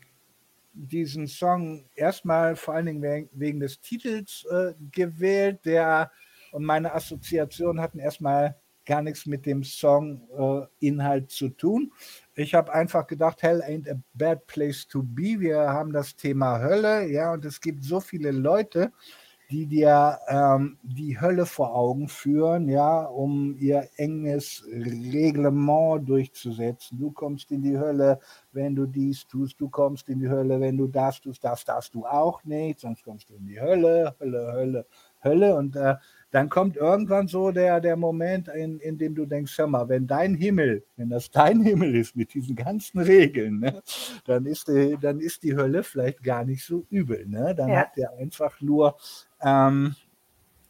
diesen 0.73 1.29
Song 1.29 1.85
erstmal 1.95 2.57
vor 2.57 2.75
allen 2.75 2.87
Dingen 2.87 3.29
wegen, 3.33 3.61
des 3.61 3.81
Titels 3.81 4.45
äh, 4.51 4.75
gewählt, 4.91 5.61
der 5.65 6.11
und 6.51 6.65
meine 6.65 6.93
Assoziationen 6.93 7.81
hatten 7.81 8.01
erstmal 8.01 8.57
gar 8.85 9.03
nichts 9.03 9.25
mit 9.25 9.47
dem 9.47 9.63
Song-Inhalt 9.63 11.25
äh, 11.25 11.29
zu 11.29 11.49
tun. 11.51 11.93
Ich 12.35 12.55
habe 12.55 12.75
einfach 12.75 13.07
gedacht, 13.07 13.43
Hell 13.43 13.63
ain't 13.63 13.89
a 13.91 13.95
bad 14.15 14.47
place 14.47 14.87
to 14.89 15.03
be. 15.03 15.39
Wir 15.39 15.59
haben 15.59 15.93
das 15.93 16.17
Thema 16.17 16.61
Hölle, 16.61 17.09
ja, 17.09 17.33
und 17.33 17.45
es 17.45 17.61
gibt 17.61 17.85
so 17.85 18.01
viele 18.01 18.33
Leute, 18.33 18.93
die 19.55 19.67
dir 19.67 20.19
ähm, 20.27 20.79
die 20.83 21.21
Hölle 21.21 21.47
vor 21.47 21.77
Augen 21.77 22.09
führen, 22.09 22.69
ja, 22.69 23.05
um 23.05 23.57
ihr 23.61 23.89
enges 23.97 24.65
Reglement 24.67 26.09
durchzusetzen. 26.09 26.99
Du 26.99 27.13
kommst 27.13 27.53
in 27.53 27.63
die 27.63 27.79
Hölle, 27.79 28.19
wenn 28.51 28.75
du 28.75 28.87
dies 28.87 29.29
tust, 29.29 29.61
du 29.61 29.69
kommst 29.69 30.09
in 30.09 30.19
die 30.19 30.29
Hölle, 30.29 30.61
wenn 30.61 30.77
du 30.77 30.89
das 30.89 31.21
tust, 31.21 31.45
das 31.45 31.65
darfst 31.65 31.95
du 31.95 32.05
auch 32.05 32.43
nicht, 32.43 32.81
sonst 32.81 33.05
kommst 33.05 33.31
du 33.31 33.35
in 33.35 33.47
die 33.47 33.61
Hölle, 33.61 34.17
Hölle, 34.19 34.53
Hölle, 34.55 34.87
Hölle. 35.23 35.55
Und 35.55 35.77
äh, 35.77 35.95
dann 36.35 36.49
kommt 36.49 36.77
irgendwann 36.77 37.29
so 37.29 37.53
der, 37.53 37.81
der 37.81 37.97
Moment, 37.97 38.49
in, 38.49 38.81
in 38.81 38.99
dem 38.99 39.15
du 39.15 39.25
denkst, 39.25 39.57
hör 39.57 39.69
mal, 39.69 39.89
wenn 39.89 40.09
dein 40.09 40.35
Himmel, 40.35 40.85
wenn 40.97 41.09
das 41.09 41.31
dein 41.31 41.61
Himmel 41.61 41.95
ist 41.95 42.17
mit 42.17 42.35
diesen 42.35 42.57
ganzen 42.57 42.99
Regeln, 42.99 43.61
ne, 43.61 43.81
dann, 44.25 44.47
ist 44.47 44.67
die, 44.67 44.97
dann 45.01 45.21
ist 45.21 45.45
die 45.45 45.55
Hölle 45.55 45.85
vielleicht 45.85 46.25
gar 46.25 46.45
nicht 46.45 46.65
so 46.65 46.85
übel. 46.91 47.25
Ne? 47.29 47.55
Dann 47.55 47.69
ja. 47.69 47.77
habt 47.77 47.97
ihr 47.99 48.11
einfach 48.15 48.61
nur, 48.61 48.97
ähm, 49.45 49.95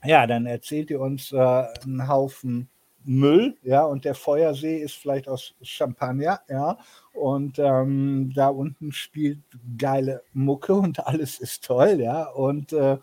ja, 0.05 0.27
dann 0.27 0.47
erzählt 0.47 0.91
ihr 0.91 1.01
uns 1.01 1.33
äh, 1.33 1.37
einen 1.37 2.09
Haufen 2.09 2.69
Müll, 3.07 3.57
ja, 3.63 3.85
und 3.85 4.05
der 4.05 4.15
Feuersee 4.15 4.79
ist 4.79 4.95
vielleicht 4.95 5.29
aus 5.29 5.55
Champagner, 5.63 6.41
ja, 6.49 6.79
und 7.13 7.59
ähm, 7.59 8.33
da 8.35 8.49
unten 8.49 8.93
spielt 8.93 9.41
geile 9.77 10.23
Mucke 10.33 10.75
und 10.75 11.07
alles 11.07 11.39
ist 11.39 11.65
toll, 11.65 12.01
ja, 12.01 12.25
und 12.31 12.73
äh, 12.73 12.97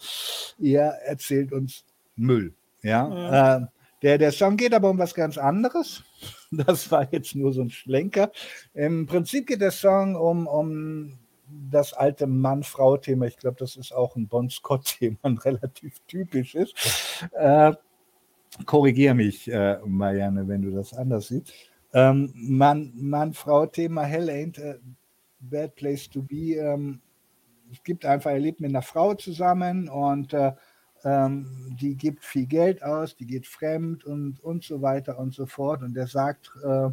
ihr 0.58 0.82
erzählt 0.82 1.52
uns 1.52 1.86
Müll. 2.16 2.54
Ja, 2.82 3.08
mhm. 3.08 3.66
äh, 3.66 3.68
der, 4.02 4.18
der 4.18 4.32
Song 4.32 4.58
geht 4.58 4.74
aber 4.74 4.90
um 4.90 4.98
was 4.98 5.14
ganz 5.14 5.38
anderes. 5.38 6.04
Das 6.54 6.92
war 6.92 7.08
jetzt 7.14 7.34
nur 7.34 7.54
so 7.54 7.62
ein 7.62 7.70
Schlenker. 7.70 8.30
Im 8.74 9.06
Prinzip 9.06 9.48
geht 9.48 9.62
der 9.62 9.72
Song 9.72 10.18
um, 10.18 10.48
um 10.48 11.18
das 11.70 11.94
alte 11.94 12.28
Mann-Frau-Thema. 12.28 13.26
Ich 13.26 13.38
glaube, 13.38 13.58
das 13.60 13.76
ist 13.76 13.92
auch 13.92 14.16
ein 14.16 14.28
Bon 14.28 14.50
Scott-Thema, 14.50 15.18
ein 15.24 15.38
relativ 15.38 16.00
typisches. 16.08 16.74
Äh, 17.34 17.74
Korrigiere 18.66 19.14
mich, 19.14 19.50
äh, 19.52 19.80
Marianne, 19.86 20.48
wenn 20.48 20.62
du 20.62 20.72
das 20.72 20.94
anders 20.94 21.28
siehst. 21.30 21.54
Ähm, 21.94 22.32
Mann-Frau-Thema, 22.36 24.04
Hell 24.04 24.30
ain't 24.30 24.62
a 24.62 24.76
bad 25.40 25.76
place 25.76 26.10
to 26.10 26.22
be. 26.22 26.56
Ähm, 26.56 27.02
es 27.72 27.82
gibt 27.84 28.06
einfach, 28.06 28.32
er 28.32 28.40
lebt 28.40 28.60
mit 28.60 28.70
einer 28.70 28.82
Frau 28.82 29.14
zusammen 29.14 29.88
und 29.90 30.34
äh, 30.34 30.52
ähm, 31.04 31.76
die 31.80 31.96
gibt 31.96 32.24
viel 32.24 32.46
Geld 32.46 32.84
aus, 32.84 33.16
die 33.16 33.26
geht 33.26 33.48
fremd 33.48 34.04
und, 34.04 34.40
und 34.42 34.64
so 34.64 34.82
weiter 34.82 35.18
und 35.18 35.34
so 35.34 35.46
fort. 35.46 35.82
Und 35.82 35.98
er 35.98 36.08
sagt, 36.08 36.52
äh, 36.64 36.90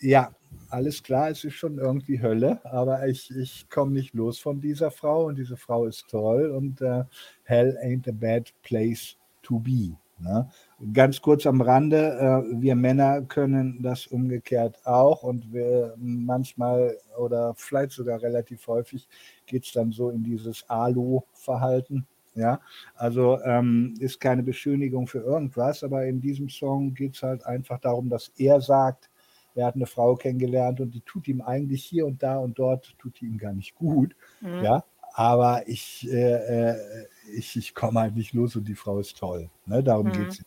ja, 0.00 0.30
alles 0.68 1.02
klar, 1.02 1.30
es 1.30 1.44
ist 1.44 1.54
schon 1.54 1.78
irgendwie 1.78 2.20
Hölle, 2.20 2.60
aber 2.64 3.06
ich, 3.06 3.30
ich 3.36 3.68
komme 3.68 3.92
nicht 3.92 4.14
los 4.14 4.38
von 4.38 4.60
dieser 4.60 4.90
Frau 4.90 5.26
und 5.26 5.36
diese 5.36 5.56
Frau 5.56 5.86
ist 5.86 6.08
toll 6.08 6.50
und 6.50 6.80
äh, 6.80 7.04
Hell 7.44 7.78
ain't 7.82 8.08
a 8.08 8.12
bad 8.12 8.52
place 8.62 9.16
to 9.42 9.58
be. 9.58 9.96
Ne? 10.18 10.48
Ganz 10.92 11.20
kurz 11.20 11.46
am 11.46 11.60
Rande, 11.60 11.98
äh, 11.98 12.60
wir 12.60 12.76
Männer 12.76 13.22
können 13.22 13.82
das 13.82 14.06
umgekehrt 14.06 14.78
auch 14.86 15.22
und 15.22 15.52
wir 15.52 15.94
manchmal 15.98 16.96
oder 17.18 17.54
vielleicht 17.56 17.92
sogar 17.92 18.22
relativ 18.22 18.66
häufig 18.66 19.08
geht 19.46 19.64
es 19.66 19.72
dann 19.72 19.90
so 19.92 20.10
in 20.10 20.22
dieses 20.22 20.68
Alu-Verhalten. 20.68 22.06
Ja, 22.36 22.60
also 22.96 23.40
ähm, 23.44 23.94
ist 24.00 24.18
keine 24.18 24.42
Beschönigung 24.42 25.06
für 25.06 25.20
irgendwas, 25.20 25.84
aber 25.84 26.04
in 26.04 26.20
diesem 26.20 26.48
Song 26.48 26.92
geht 26.92 27.14
es 27.14 27.22
halt 27.22 27.46
einfach 27.46 27.78
darum, 27.78 28.08
dass 28.08 28.32
er 28.36 28.60
sagt, 28.60 29.08
er 29.54 29.66
hat 29.66 29.74
eine 29.74 29.86
Frau 29.86 30.14
kennengelernt 30.16 30.80
und 30.80 30.92
die 30.94 31.00
tut 31.00 31.28
ihm 31.28 31.40
eigentlich 31.40 31.84
hier 31.84 32.06
und 32.06 32.22
da 32.22 32.38
und 32.38 32.58
dort, 32.58 32.94
tut 32.98 33.22
ihm 33.22 33.38
gar 33.38 33.52
nicht 33.52 33.74
gut. 33.74 34.16
Mhm. 34.40 34.62
Ja, 34.62 34.84
aber 35.14 35.68
ich, 35.68 36.08
äh, 36.10 36.72
äh, 36.72 37.06
ich, 37.36 37.56
ich 37.56 37.74
komme 37.74 38.00
halt 38.00 38.16
nicht 38.16 38.32
los 38.32 38.56
und 38.56 38.66
die 38.66 38.74
Frau 38.74 38.98
ist 38.98 39.16
toll. 39.16 39.48
Ne? 39.66 39.82
Darum 39.82 40.08
mhm. 40.08 40.12
geht 40.12 40.28
es 40.28 40.44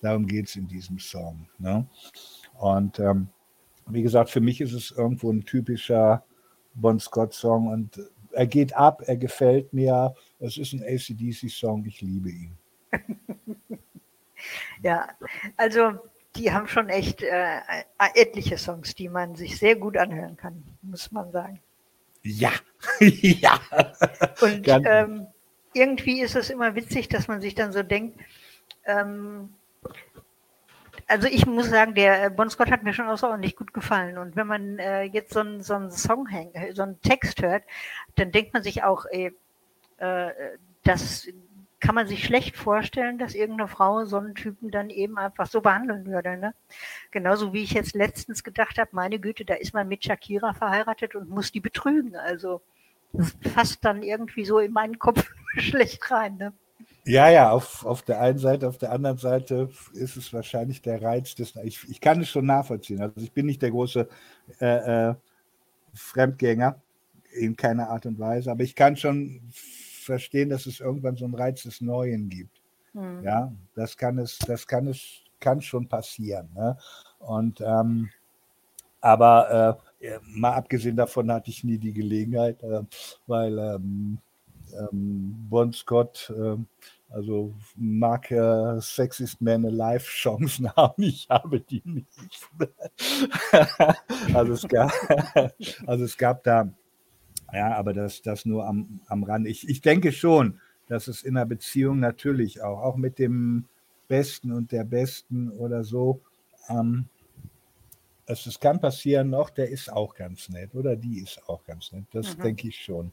darum 0.00 0.26
geht's 0.26 0.56
in 0.56 0.66
diesem 0.66 0.98
Song. 0.98 1.46
Ne? 1.58 1.86
Und 2.58 2.98
ähm, 2.98 3.28
wie 3.86 4.02
gesagt, 4.02 4.30
für 4.30 4.40
mich 4.40 4.60
ist 4.60 4.72
es 4.72 4.90
irgendwo 4.90 5.30
ein 5.30 5.44
typischer 5.44 6.24
Bon 6.74 6.98
Scott-Song 6.98 7.68
und 7.68 8.00
er 8.32 8.46
geht 8.46 8.74
ab, 8.74 9.02
er 9.06 9.16
gefällt 9.16 9.72
mir. 9.72 10.14
Es 10.38 10.56
ist 10.56 10.72
ein 10.72 10.82
ACDC-Song, 10.82 11.84
ich 11.84 12.00
liebe 12.00 12.30
ihn. 12.30 12.58
ja, 14.82 15.08
also 15.56 15.92
die 16.36 16.52
haben 16.52 16.66
schon 16.66 16.88
echt 16.88 17.22
äh, 17.22 17.60
etliche 18.14 18.58
Songs, 18.58 18.94
die 18.94 19.08
man 19.08 19.34
sich 19.34 19.58
sehr 19.58 19.76
gut 19.76 19.96
anhören 19.96 20.36
kann, 20.36 20.62
muss 20.82 21.12
man 21.12 21.30
sagen. 21.30 21.60
Ja, 22.22 22.52
ja. 23.00 23.60
Und 24.40 24.66
ähm, 24.68 25.26
irgendwie 25.74 26.20
ist 26.20 26.36
es 26.36 26.50
immer 26.50 26.74
witzig, 26.74 27.08
dass 27.08 27.28
man 27.28 27.40
sich 27.40 27.54
dann 27.54 27.72
so 27.72 27.82
denkt, 27.82 28.18
ähm, 28.86 29.54
also 31.06 31.28
ich 31.28 31.46
muss 31.46 31.68
sagen, 31.68 31.94
der 31.94 32.24
äh, 32.24 32.30
Bon 32.30 32.48
Scott 32.48 32.70
hat 32.70 32.84
mir 32.84 32.94
schon 32.94 33.08
außerordentlich 33.08 33.56
gut 33.56 33.74
gefallen. 33.74 34.18
Und 34.18 34.36
wenn 34.36 34.46
man 34.46 34.78
äh, 34.78 35.02
jetzt 35.02 35.32
so 35.32 35.40
einen 35.40 35.62
so 35.62 35.74
einen 35.74 35.90
Song 35.90 36.26
hängt, 36.26 36.54
äh, 36.54 36.72
so 36.72 36.82
einen 36.82 37.00
Text 37.02 37.42
hört, 37.42 37.64
dann 38.14 38.32
denkt 38.32 38.54
man 38.54 38.62
sich 38.62 38.82
auch, 38.82 39.04
ey, 39.10 39.34
äh, 39.98 40.30
das 40.84 41.28
kann 41.82 41.96
man 41.96 42.06
sich 42.06 42.24
schlecht 42.24 42.56
vorstellen, 42.56 43.18
dass 43.18 43.34
irgendeine 43.34 43.68
Frau 43.68 44.04
so 44.04 44.16
einen 44.16 44.36
Typen 44.36 44.70
dann 44.70 44.88
eben 44.88 45.18
einfach 45.18 45.48
so 45.48 45.60
behandeln 45.60 46.06
würde. 46.06 46.36
Ne? 46.36 46.54
Genauso 47.10 47.52
wie 47.52 47.64
ich 47.64 47.72
jetzt 47.72 47.94
letztens 47.94 48.44
gedacht 48.44 48.78
habe, 48.78 48.90
meine 48.92 49.18
Güte, 49.18 49.44
da 49.44 49.54
ist 49.54 49.74
man 49.74 49.88
mit 49.88 50.04
Shakira 50.04 50.54
verheiratet 50.54 51.16
und 51.16 51.28
muss 51.28 51.50
die 51.50 51.60
betrügen. 51.60 52.14
Also 52.14 52.62
das 53.12 53.34
passt 53.52 53.84
dann 53.84 54.04
irgendwie 54.04 54.44
so 54.44 54.60
in 54.60 54.72
meinen 54.72 55.00
Kopf 55.00 55.28
schlecht 55.56 56.08
rein. 56.08 56.36
Ne? 56.36 56.52
Ja, 57.04 57.28
ja, 57.28 57.50
auf, 57.50 57.84
auf 57.84 58.02
der 58.02 58.20
einen 58.20 58.38
Seite, 58.38 58.68
auf 58.68 58.78
der 58.78 58.92
anderen 58.92 59.18
Seite 59.18 59.68
ist 59.92 60.16
es 60.16 60.32
wahrscheinlich 60.32 60.82
der 60.82 61.02
Reiz 61.02 61.34
des. 61.34 61.56
Ich, 61.64 61.88
ich 61.90 62.00
kann 62.00 62.20
es 62.20 62.28
schon 62.28 62.46
nachvollziehen. 62.46 63.02
Also 63.02 63.20
ich 63.20 63.32
bin 63.32 63.46
nicht 63.46 63.60
der 63.60 63.72
große 63.72 64.08
äh, 64.60 65.08
äh, 65.10 65.14
Fremdgänger 65.94 66.80
in 67.32 67.56
keiner 67.56 67.88
Art 67.88 68.06
und 68.06 68.20
Weise, 68.20 68.52
aber 68.52 68.62
ich 68.62 68.76
kann 68.76 68.96
schon 68.96 69.40
verstehen, 70.02 70.50
dass 70.50 70.66
es 70.66 70.80
irgendwann 70.80 71.16
so 71.16 71.24
einen 71.24 71.34
Reiz 71.34 71.62
des 71.62 71.80
Neuen 71.80 72.28
gibt. 72.28 72.60
Mhm. 72.92 73.22
Ja, 73.22 73.52
das 73.74 73.96
kann 73.96 74.18
es, 74.18 74.38
das 74.38 74.66
kann 74.66 74.86
es, 74.86 75.22
kann 75.40 75.60
schon 75.60 75.88
passieren. 75.88 76.50
Ne? 76.54 76.76
Und 77.18 77.60
ähm, 77.60 78.10
aber 79.00 79.78
äh, 80.00 80.18
mal 80.24 80.52
abgesehen 80.52 80.96
davon 80.96 81.30
hatte 81.32 81.50
ich 81.50 81.64
nie 81.64 81.78
die 81.78 81.92
Gelegenheit, 81.92 82.62
äh, 82.62 82.82
weil 83.26 83.58
ähm, 83.58 84.18
ähm, 84.78 85.34
Bon 85.48 85.72
Scott, 85.72 86.32
äh, 86.36 86.56
also 87.10 87.54
mag 87.76 88.30
er 88.30 88.80
Sexiest 88.80 89.40
Man 89.40 89.66
Alive 89.66 90.04
Chancen 90.04 90.70
haben, 90.76 91.02
ich 91.02 91.28
habe 91.28 91.60
die 91.60 91.82
nicht. 91.84 92.06
also, 94.34 94.52
es 94.52 94.68
gab, 94.68 94.92
also 95.86 96.04
es 96.04 96.16
gab 96.16 96.42
da, 96.44 96.72
ja, 97.52 97.74
aber 97.76 97.92
das, 97.92 98.22
das 98.22 98.44
nur 98.44 98.66
am, 98.66 99.00
am 99.06 99.24
Rand. 99.24 99.46
Ich, 99.46 99.68
ich 99.68 99.80
denke 99.80 100.12
schon, 100.12 100.60
dass 100.88 101.08
es 101.08 101.22
in 101.22 101.36
einer 101.36 101.46
Beziehung 101.46 102.00
natürlich 102.00 102.62
auch, 102.62 102.80
auch 102.82 102.96
mit 102.96 103.18
dem 103.18 103.66
Besten 104.08 104.52
und 104.52 104.72
der 104.72 104.84
Besten 104.84 105.50
oder 105.50 105.84
so, 105.84 106.20
ähm, 106.68 107.06
es, 108.26 108.46
es 108.46 108.60
kann 108.60 108.80
passieren 108.80 109.30
noch, 109.30 109.50
der 109.50 109.68
ist 109.68 109.92
auch 109.92 110.14
ganz 110.14 110.48
nett 110.48 110.74
oder 110.74 110.96
die 110.96 111.20
ist 111.20 111.40
auch 111.48 111.64
ganz 111.64 111.92
nett. 111.92 112.04
Das 112.12 112.36
mhm. 112.36 112.42
denke 112.42 112.68
ich 112.68 112.76
schon. 112.76 113.12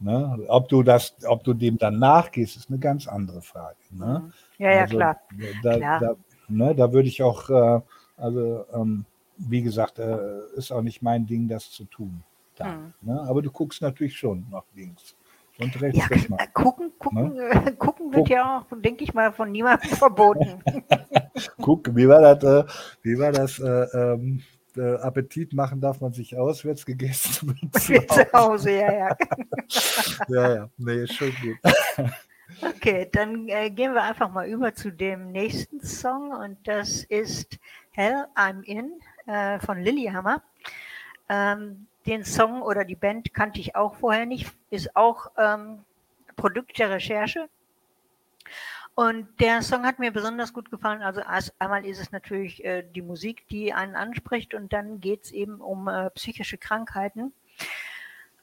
Ne? 0.00 0.44
Ob 0.48 0.68
du 0.68 0.82
das, 0.82 1.16
ob 1.26 1.42
du 1.44 1.54
dem 1.54 1.76
dann 1.76 1.98
nachgehst, 1.98 2.56
ist 2.56 2.70
eine 2.70 2.78
ganz 2.78 3.08
andere 3.08 3.42
Frage. 3.42 3.78
Ne? 3.90 4.22
Mhm. 4.24 4.32
Ja, 4.58 4.70
ja, 4.72 4.80
also, 4.82 4.96
klar. 4.96 5.20
Da, 5.62 5.76
klar. 5.76 6.00
Da, 6.00 6.16
ne, 6.48 6.74
da 6.74 6.92
würde 6.92 7.08
ich 7.08 7.22
auch, 7.22 7.50
äh, 7.50 7.80
also 8.16 8.64
ähm, 8.72 9.04
wie 9.38 9.62
gesagt, 9.62 9.98
äh, 9.98 10.40
ist 10.56 10.72
auch 10.72 10.82
nicht 10.82 11.02
mein 11.02 11.26
Ding, 11.26 11.48
das 11.48 11.70
zu 11.70 11.84
tun. 11.84 12.22
Da, 12.58 12.66
mhm. 12.66 12.92
ne? 13.00 13.20
Aber 13.22 13.42
du 13.42 13.50
guckst 13.50 13.80
natürlich 13.82 14.16
schon 14.16 14.46
nach 14.50 14.64
links 14.74 15.16
und 15.58 15.80
rechts. 15.80 15.98
Ja, 15.98 16.36
äh, 16.36 16.46
gucken, 16.52 16.92
gucken, 16.98 17.34
ne? 17.34 17.76
gucken 17.78 18.06
wird 18.12 18.26
Guck. 18.26 18.30
ja 18.30 18.58
auch, 18.58 18.80
denke 18.80 19.04
ich 19.04 19.14
mal, 19.14 19.32
von 19.32 19.50
niemandem 19.50 19.90
verboten. 19.96 20.62
Guck, 21.60 21.94
wie 21.94 22.08
war 22.08 22.34
das? 22.34 22.44
Äh, 22.44 22.68
wie 23.02 23.18
war 23.18 23.32
das? 23.32 23.58
Äh, 23.58 23.86
ähm, 23.96 24.42
äh, 24.76 24.96
Appetit 24.96 25.52
machen 25.52 25.80
darf 25.80 26.00
man 26.00 26.12
sich 26.12 26.36
auswärts 26.36 26.86
gegessen. 26.86 27.58
Zu 27.72 27.94
Hause. 27.94 28.06
zu 28.06 28.32
Hause, 28.32 28.70
ja, 28.72 28.92
ja. 28.92 29.16
ja, 30.28 30.54
ja, 30.54 30.70
nee, 30.76 31.02
ist 31.02 31.14
schon 31.14 31.32
gut. 31.42 31.56
Okay, 32.62 33.08
dann 33.12 33.48
äh, 33.48 33.70
gehen 33.70 33.94
wir 33.94 34.02
einfach 34.02 34.30
mal 34.30 34.48
über 34.48 34.74
zu 34.74 34.92
dem 34.92 35.32
nächsten 35.32 35.80
Song 35.80 36.30
und 36.30 36.56
das 36.66 37.02
ist 37.04 37.58
Hell 37.90 38.26
I'm 38.36 38.62
In 38.62 39.00
äh, 39.26 39.58
von 39.58 39.80
Lilyhammer. 39.80 40.42
Ähm, 41.28 41.87
den 42.08 42.24
Song 42.24 42.62
oder 42.62 42.84
die 42.84 42.96
Band 42.96 43.34
kannte 43.34 43.60
ich 43.60 43.76
auch 43.76 43.96
vorher 43.96 44.26
nicht, 44.26 44.50
ist 44.70 44.96
auch 44.96 45.30
ähm, 45.36 45.84
Produkt 46.36 46.78
der 46.78 46.90
Recherche. 46.90 47.48
Und 48.94 49.28
der 49.40 49.62
Song 49.62 49.84
hat 49.84 49.98
mir 49.98 50.10
besonders 50.10 50.52
gut 50.52 50.70
gefallen. 50.70 51.02
Also 51.02 51.20
erst 51.20 51.54
einmal 51.60 51.84
ist 51.84 52.00
es 52.00 52.10
natürlich 52.10 52.64
äh, 52.64 52.82
die 52.82 53.02
Musik, 53.02 53.46
die 53.48 53.72
einen 53.72 53.94
anspricht 53.94 54.54
und 54.54 54.72
dann 54.72 55.00
geht 55.00 55.24
es 55.24 55.32
eben 55.32 55.60
um 55.60 55.86
äh, 55.86 56.10
psychische 56.10 56.58
Krankheiten 56.58 57.32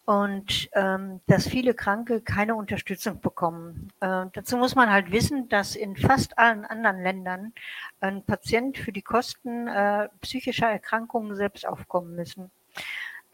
und 0.05 0.69
ähm, 0.73 1.19
dass 1.25 1.47
viele 1.47 1.73
Kranke 1.73 2.21
keine 2.21 2.55
Unterstützung 2.55 3.19
bekommen. 3.19 3.91
Äh, 3.99 4.27
dazu 4.31 4.55
muss 4.55 4.75
man 4.75 4.91
halt 4.91 5.11
wissen, 5.11 5.49
dass 5.49 5.75
in 5.75 5.97
fast 5.97 6.37
allen 6.37 6.63
anderen 6.63 7.01
Ländern 7.01 7.53
ein 7.99 8.23
Patient 8.23 8.77
für 8.77 8.91
die 8.91 9.01
Kosten 9.01 9.67
äh, 9.67 10.07
psychischer 10.21 10.69
Erkrankungen 10.69 11.35
selbst 11.35 11.67
aufkommen 11.67 12.15
müssen. 12.15 12.51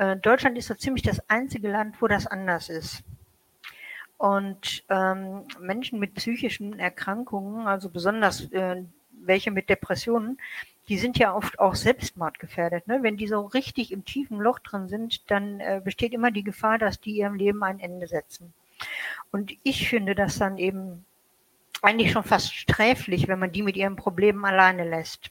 Äh, 0.01 0.17
Deutschland 0.17 0.57
ist 0.57 0.67
so 0.67 0.73
ziemlich 0.73 1.03
das 1.03 1.21
einzige 1.29 1.69
Land, 1.69 2.01
wo 2.01 2.07
das 2.07 2.25
anders 2.25 2.69
ist. 2.69 3.03
Und 4.17 4.83
ähm, 4.89 5.43
Menschen 5.59 5.99
mit 5.99 6.15
psychischen 6.15 6.79
Erkrankungen, 6.79 7.67
also 7.67 7.87
besonders 7.87 8.51
äh, 8.51 8.83
welche 9.11 9.51
mit 9.51 9.69
Depressionen, 9.69 10.39
die 10.89 10.97
sind 10.97 11.19
ja 11.19 11.35
oft 11.35 11.59
auch 11.59 11.75
selbstmordgefährdet. 11.75 12.87
Ne? 12.87 13.03
Wenn 13.03 13.17
die 13.17 13.27
so 13.27 13.41
richtig 13.41 13.91
im 13.91 14.03
tiefen 14.03 14.39
Loch 14.39 14.57
drin 14.57 14.87
sind, 14.87 15.29
dann 15.29 15.59
äh, 15.59 15.81
besteht 15.83 16.13
immer 16.13 16.31
die 16.31 16.43
Gefahr, 16.43 16.79
dass 16.79 16.99
die 16.99 17.17
ihrem 17.17 17.35
Leben 17.35 17.63
ein 17.63 17.79
Ende 17.79 18.07
setzen. 18.07 18.53
Und 19.31 19.53
ich 19.61 19.87
finde 19.87 20.15
das 20.15 20.39
dann 20.39 20.57
eben 20.57 21.05
eigentlich 21.83 22.11
schon 22.11 22.23
fast 22.23 22.55
sträflich, 22.55 23.27
wenn 23.27 23.37
man 23.37 23.51
die 23.51 23.61
mit 23.61 23.75
ihren 23.75 23.97
Problemen 23.97 24.45
alleine 24.45 24.83
lässt. 24.83 25.29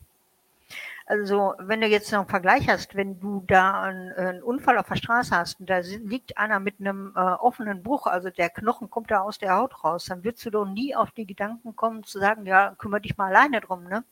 Also 1.11 1.55
wenn 1.59 1.81
du 1.81 1.89
jetzt 1.89 2.13
noch 2.13 2.21
einen 2.21 2.29
Vergleich 2.29 2.69
hast, 2.69 2.95
wenn 2.95 3.19
du 3.19 3.43
da 3.45 3.83
einen, 3.83 4.13
einen 4.13 4.43
Unfall 4.45 4.79
auf 4.79 4.87
der 4.87 4.95
Straße 4.95 5.37
hast 5.37 5.59
und 5.59 5.69
da 5.69 5.79
liegt 5.79 6.39
einer 6.39 6.61
mit 6.61 6.79
einem 6.79 7.13
äh, 7.17 7.19
offenen 7.19 7.83
Bruch, 7.83 8.07
also 8.07 8.31
der 8.31 8.49
Knochen 8.49 8.91
kommt 8.91 9.11
da 9.11 9.23
aus 9.23 9.39
der 9.39 9.57
Haut 9.57 9.83
raus, 9.83 10.05
dann 10.05 10.23
würdest 10.23 10.47
du 10.47 10.51
doch 10.51 10.67
nie 10.67 10.95
auf 10.95 11.11
die 11.11 11.27
Gedanken 11.27 11.75
kommen 11.75 12.05
zu 12.05 12.21
sagen, 12.21 12.47
ja, 12.47 12.77
kümmere 12.79 13.01
dich 13.01 13.17
mal 13.17 13.35
alleine 13.35 13.61
drum. 13.61 13.89
Ne? 13.89 14.05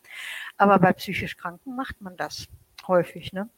Aber 0.57 0.81
bei 0.81 0.93
psychisch 0.93 1.37
Kranken 1.37 1.77
macht 1.77 2.01
man 2.01 2.17
das 2.17 2.49
häufig. 2.89 3.33
Ne? 3.33 3.49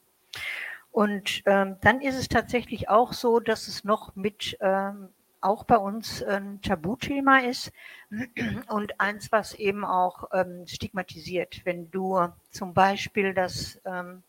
Und 0.90 1.40
ähm, 1.46 1.78
dann 1.80 2.02
ist 2.02 2.18
es 2.18 2.28
tatsächlich 2.28 2.90
auch 2.90 3.14
so, 3.14 3.40
dass 3.40 3.68
es 3.68 3.84
noch 3.84 4.14
mit 4.16 4.58
ähm, 4.60 5.08
auch 5.40 5.64
bei 5.64 5.76
uns 5.76 6.22
ein 6.22 6.60
Tabuthema 6.62 7.38
ist 7.38 7.72
und 8.68 9.00
eins, 9.00 9.32
was 9.32 9.54
eben 9.54 9.84
auch 9.84 10.28
ähm, 10.32 10.66
stigmatisiert. 10.66 11.62
Wenn 11.64 11.90
du 11.90 12.28
zum 12.50 12.74
Beispiel 12.74 13.34
das 13.34 13.80
ähm, 13.84 14.22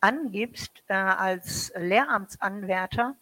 angibst 0.00 0.82
äh, 0.88 0.94
als 0.94 1.72
Lehramtsanwärter, 1.76 3.14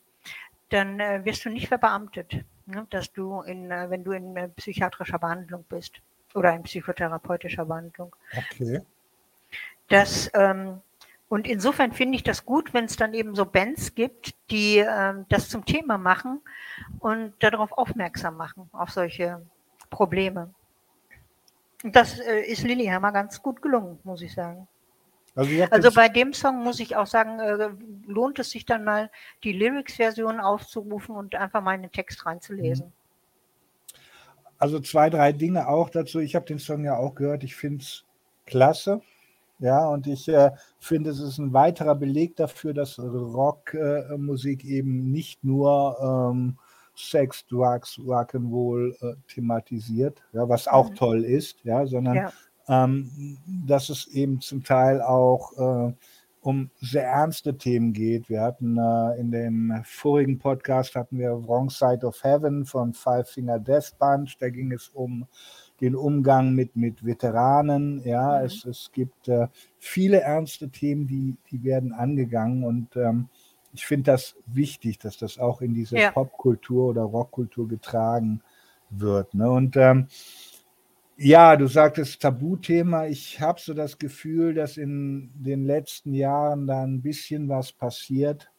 dann 0.71 1.01
äh, 1.01 1.25
wirst 1.25 1.45
du 1.45 1.51
nicht 1.51 1.69
verbeamtet, 1.69 2.45
ne? 2.67 2.87
dass 2.91 3.13
du 3.13 3.43
in, 3.43 3.71
äh, 3.71 3.91
wenn 3.91 4.05
du 4.05 4.13
in 4.13 4.37
äh, 4.37 4.49
psychiatrischer 4.49 5.19
Behandlung 5.19 5.65
bist 5.69 6.01
oder 6.35 6.55
in 6.55 6.63
psychotherapeutischer 6.63 7.65
Behandlung. 7.65 8.15
Okay. 8.37 8.81
Das 9.89 10.31
ähm, 10.35 10.81
und 11.31 11.47
insofern 11.47 11.93
finde 11.93 12.17
ich 12.17 12.25
das 12.25 12.45
gut, 12.45 12.75
wenn 12.75 12.87
es 12.87 12.97
dann 12.97 13.15
eben 13.15 13.37
so 13.37 13.47
Bands 13.47 13.95
gibt, 13.95 14.35
die 14.51 14.79
äh, 14.79 15.15
das 15.29 15.49
zum 15.49 15.65
Thema 15.65 15.97
machen 15.97 16.41
und 16.99 17.35
darauf 17.39 17.71
aufmerksam 17.71 18.37
machen, 18.37 18.69
auf 18.73 18.91
solche 18.91 19.41
Probleme. 19.91 20.53
Und 21.85 21.95
das 21.95 22.19
äh, 22.19 22.41
ist 22.41 22.65
Lillehammer 22.65 23.13
ganz 23.13 23.41
gut 23.41 23.63
gelungen, 23.63 24.01
muss 24.03 24.23
ich 24.23 24.35
sagen. 24.35 24.67
Also, 25.37 25.53
also 25.71 25.93
bei 25.93 26.09
dem 26.09 26.33
Song 26.33 26.65
muss 26.65 26.81
ich 26.81 26.97
auch 26.97 27.07
sagen, 27.07 27.39
äh, 27.39 27.71
lohnt 28.09 28.41
es 28.41 28.51
sich 28.51 28.67
dann 28.67 28.83
mal, 28.83 29.09
die 29.45 29.53
Lyrics-Version 29.53 30.41
aufzurufen 30.41 31.15
und 31.15 31.37
einfach 31.37 31.63
mal 31.63 31.77
in 31.77 31.83
den 31.83 31.93
Text 31.93 32.27
reinzulesen. 32.27 32.87
Mhm. 32.87 32.93
Also 34.59 34.81
zwei, 34.81 35.11
drei 35.11 35.31
Dinge 35.31 35.69
auch 35.69 35.91
dazu. 35.91 36.19
Ich 36.19 36.35
habe 36.35 36.47
den 36.47 36.59
Song 36.59 36.83
ja 36.83 36.97
auch 36.97 37.15
gehört. 37.15 37.45
Ich 37.45 37.55
finde 37.55 37.85
es 37.85 38.05
klasse. 38.47 39.01
Ja, 39.61 39.87
und 39.89 40.07
ich 40.07 40.27
äh, 40.29 40.51
finde, 40.79 41.11
es 41.11 41.21
ist 41.21 41.39
ein 41.39 41.53
weiterer 41.53 41.95
Beleg 41.95 42.35
dafür, 42.37 42.73
dass 42.73 42.99
Rockmusik 42.99 44.65
äh, 44.65 44.79
eben 44.79 45.13
nicht 45.13 45.45
nur 45.45 45.99
ähm, 46.33 46.59
Sex, 46.97 47.47
Drugs, 47.47 47.99
Rock'n'Roll 47.99 48.95
äh, 49.03 49.17
thematisiert, 49.29 50.23
ja, 50.33 50.49
was 50.49 50.67
auch 50.67 50.91
mhm. 50.91 50.95
toll 50.95 51.25
ist, 51.25 51.63
ja, 51.65 51.87
sondern 51.87 52.15
ja. 52.17 52.33
Ähm, 52.69 53.39
dass 53.67 53.89
es 53.89 54.07
eben 54.07 54.41
zum 54.41 54.63
Teil 54.63 55.03
auch 55.03 55.53
äh, 55.59 55.93
um 56.41 56.71
sehr 56.81 57.05
ernste 57.05 57.57
Themen 57.57 57.93
geht. 57.93 58.29
Wir 58.29 58.41
hatten 58.41 58.79
äh, 58.79 59.21
in 59.21 59.31
dem 59.31 59.83
vorigen 59.85 60.39
Podcast 60.39 60.95
hatten 60.95 61.19
wir 61.19 61.33
Wrong 61.47 61.69
Side 61.69 62.07
of 62.07 62.23
Heaven 62.23 62.65
von 62.65 62.95
Five 62.95 63.29
Finger 63.29 63.59
Death 63.59 63.99
Bunch. 63.99 64.37
Da 64.39 64.49
ging 64.49 64.73
es 64.73 64.89
um 64.89 65.27
den 65.81 65.97
Umgang 65.97 66.55
mit, 66.55 66.77
mit 66.77 67.05
Veteranen. 67.05 68.03
Ja, 68.05 68.39
mhm. 68.39 68.47
es, 68.47 68.65
es 68.65 68.91
gibt 68.93 69.29
äh, 69.29 69.49
viele 69.79 70.21
ernste 70.21 70.69
Themen, 70.69 71.07
die, 71.07 71.37
die 71.51 71.65
werden 71.65 71.93
angegangen 71.93 72.65
und 72.65 72.97
ähm, 72.97 73.29
ich 73.73 73.87
finde 73.87 74.11
das 74.11 74.37
wichtig, 74.47 74.99
dass 74.99 75.17
das 75.17 75.39
auch 75.39 75.61
in 75.61 75.75
diese 75.75 75.97
ja. 75.97 76.11
Popkultur 76.11 76.89
oder 76.89 77.03
Rockkultur 77.03 77.69
getragen 77.69 78.43
wird. 78.91 79.35
Ne? 79.35 79.49
Und 79.49 79.77
ähm, 79.77 80.09
ja, 81.17 81.57
du 81.57 81.67
sagtest 81.67 82.23
Tabuthema. 82.23 83.07
Ich 83.07 83.41
habe 83.41 83.61
so 83.61 83.75
das 83.75 83.99
Gefühl, 83.99 84.55
dass 84.55 84.77
in 84.77 85.31
den 85.35 85.67
letzten 85.67 86.15
Jahren 86.15 86.67
da 86.67 86.83
ein 86.83 87.03
bisschen 87.03 87.49
was 87.49 87.73
passiert. 87.73 88.51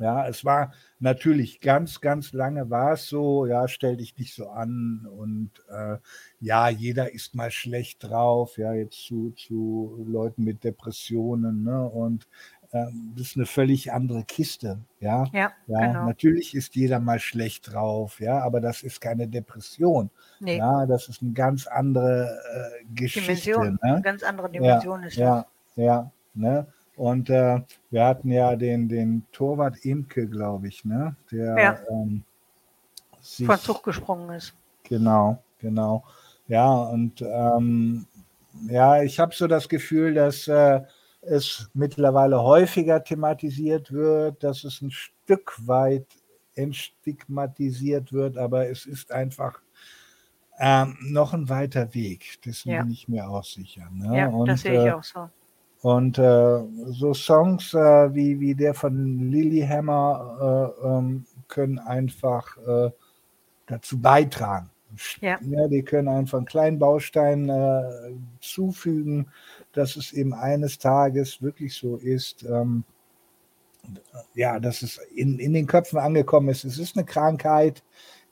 Ja, 0.00 0.26
es 0.28 0.44
war 0.44 0.72
natürlich 0.98 1.60
ganz, 1.60 2.00
ganz 2.00 2.32
lange 2.32 2.70
war 2.70 2.92
es 2.92 3.06
so, 3.06 3.46
ja, 3.46 3.68
stell 3.68 3.96
dich 3.96 4.16
nicht 4.18 4.34
so 4.34 4.48
an 4.48 5.06
und 5.10 5.50
äh, 5.68 5.98
ja, 6.40 6.68
jeder 6.68 7.12
ist 7.12 7.34
mal 7.34 7.50
schlecht 7.50 8.04
drauf, 8.04 8.58
ja, 8.58 8.72
jetzt 8.72 9.04
zu, 9.04 9.32
zu 9.32 10.04
Leuten 10.06 10.44
mit 10.44 10.64
Depressionen, 10.64 11.62
ne, 11.64 11.84
und 11.84 12.26
ähm, 12.72 13.12
das 13.16 13.28
ist 13.28 13.36
eine 13.36 13.46
völlig 13.46 13.92
andere 13.92 14.24
Kiste, 14.24 14.80
ja. 14.98 15.26
Ja, 15.32 15.52
ja 15.68 15.86
genau. 15.86 16.06
natürlich 16.06 16.54
ist 16.54 16.74
jeder 16.74 16.98
mal 16.98 17.20
schlecht 17.20 17.72
drauf, 17.72 18.18
ja, 18.20 18.40
aber 18.40 18.60
das 18.60 18.82
ist 18.82 19.00
keine 19.00 19.28
Depression. 19.28 20.10
Nee. 20.40 20.58
Ja, 20.58 20.84
das 20.84 21.08
ist 21.08 21.22
eine 21.22 21.32
ganz 21.32 21.68
andere 21.68 22.36
äh, 22.52 22.84
Geschichte. 22.94 23.52
Dimension, 23.52 23.78
ne? 23.80 24.00
ganz 24.02 24.24
andere 24.24 24.50
Dimension 24.50 25.02
ja, 25.02 25.06
ist 25.06 25.16
das. 25.16 25.22
Ja, 25.22 25.46
ja, 25.76 26.10
ne? 26.34 26.66
Und 26.96 27.28
äh, 27.30 27.60
wir 27.90 28.04
hatten 28.04 28.30
ja 28.30 28.54
den, 28.56 28.88
den 28.88 29.26
Torwart 29.32 29.84
Imke, 29.84 30.28
glaube 30.28 30.68
ich, 30.68 30.84
ne? 30.84 31.16
Der 31.32 31.58
ja. 31.58 31.78
ähm, 31.90 32.22
sich, 33.20 33.46
von 33.46 33.58
Zug 33.58 33.82
gesprungen 33.82 34.30
ist. 34.30 34.54
Genau, 34.84 35.42
genau. 35.58 36.04
Ja, 36.46 36.72
und 36.72 37.22
ähm, 37.22 38.06
ja, 38.68 39.02
ich 39.02 39.18
habe 39.18 39.34
so 39.34 39.46
das 39.46 39.68
Gefühl, 39.68 40.14
dass 40.14 40.46
äh, 40.46 40.82
es 41.22 41.70
mittlerweile 41.74 42.42
häufiger 42.42 43.02
thematisiert 43.02 43.90
wird, 43.92 44.44
dass 44.44 44.62
es 44.64 44.80
ein 44.82 44.90
Stück 44.90 45.54
weit 45.66 46.06
entstigmatisiert 46.54 48.12
wird, 48.12 48.38
aber 48.38 48.68
es 48.68 48.86
ist 48.86 49.10
einfach 49.10 49.60
ähm, 50.58 50.96
noch 51.00 51.32
ein 51.32 51.48
weiter 51.48 51.92
Weg. 51.94 52.40
Dessen 52.44 52.70
ja. 52.70 52.82
bin 52.82 52.92
ich 52.92 53.08
mir 53.08 53.28
auch 53.28 53.44
sicher. 53.44 53.88
Ne? 53.90 54.16
Ja, 54.16 54.28
und, 54.28 54.46
das 54.46 54.60
sehe 54.60 54.80
ich 54.80 54.86
äh, 54.86 54.92
auch 54.92 55.02
so. 55.02 55.28
Und 55.84 56.16
äh, 56.16 56.60
so 56.92 57.12
Songs 57.12 57.74
äh, 57.74 58.14
wie, 58.14 58.40
wie 58.40 58.54
der 58.54 58.72
von 58.72 59.30
Lilyhammer 59.30 60.72
äh, 60.82 60.86
ähm, 60.86 61.26
können 61.46 61.78
einfach 61.78 62.56
äh, 62.66 62.90
dazu 63.66 64.00
beitragen. 64.00 64.70
Ja. 65.20 65.38
ja. 65.42 65.68
die 65.68 65.82
können 65.82 66.08
einfach 66.08 66.38
einen 66.38 66.46
kleinen 66.46 66.78
Baustein 66.78 67.50
äh, 67.50 67.82
zufügen, 68.40 69.26
dass 69.72 69.96
es 69.96 70.14
eben 70.14 70.32
eines 70.32 70.78
Tages 70.78 71.42
wirklich 71.42 71.74
so 71.74 71.96
ist, 71.96 72.44
ähm, 72.44 72.84
ja, 74.34 74.58
dass 74.60 74.80
es 74.80 74.96
in, 75.14 75.38
in 75.38 75.52
den 75.52 75.66
Köpfen 75.66 75.98
angekommen 75.98 76.48
ist. 76.48 76.64
Es 76.64 76.78
ist 76.78 76.96
eine 76.96 77.04
Krankheit, 77.04 77.82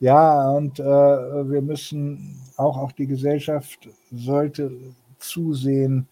ja, 0.00 0.48
und 0.52 0.80
äh, 0.80 0.84
wir 0.84 1.60
müssen 1.60 2.40
auch, 2.56 2.78
auch 2.78 2.92
die 2.92 3.06
Gesellschaft 3.06 3.90
sollte 4.10 4.72
zusehen, 5.18 6.08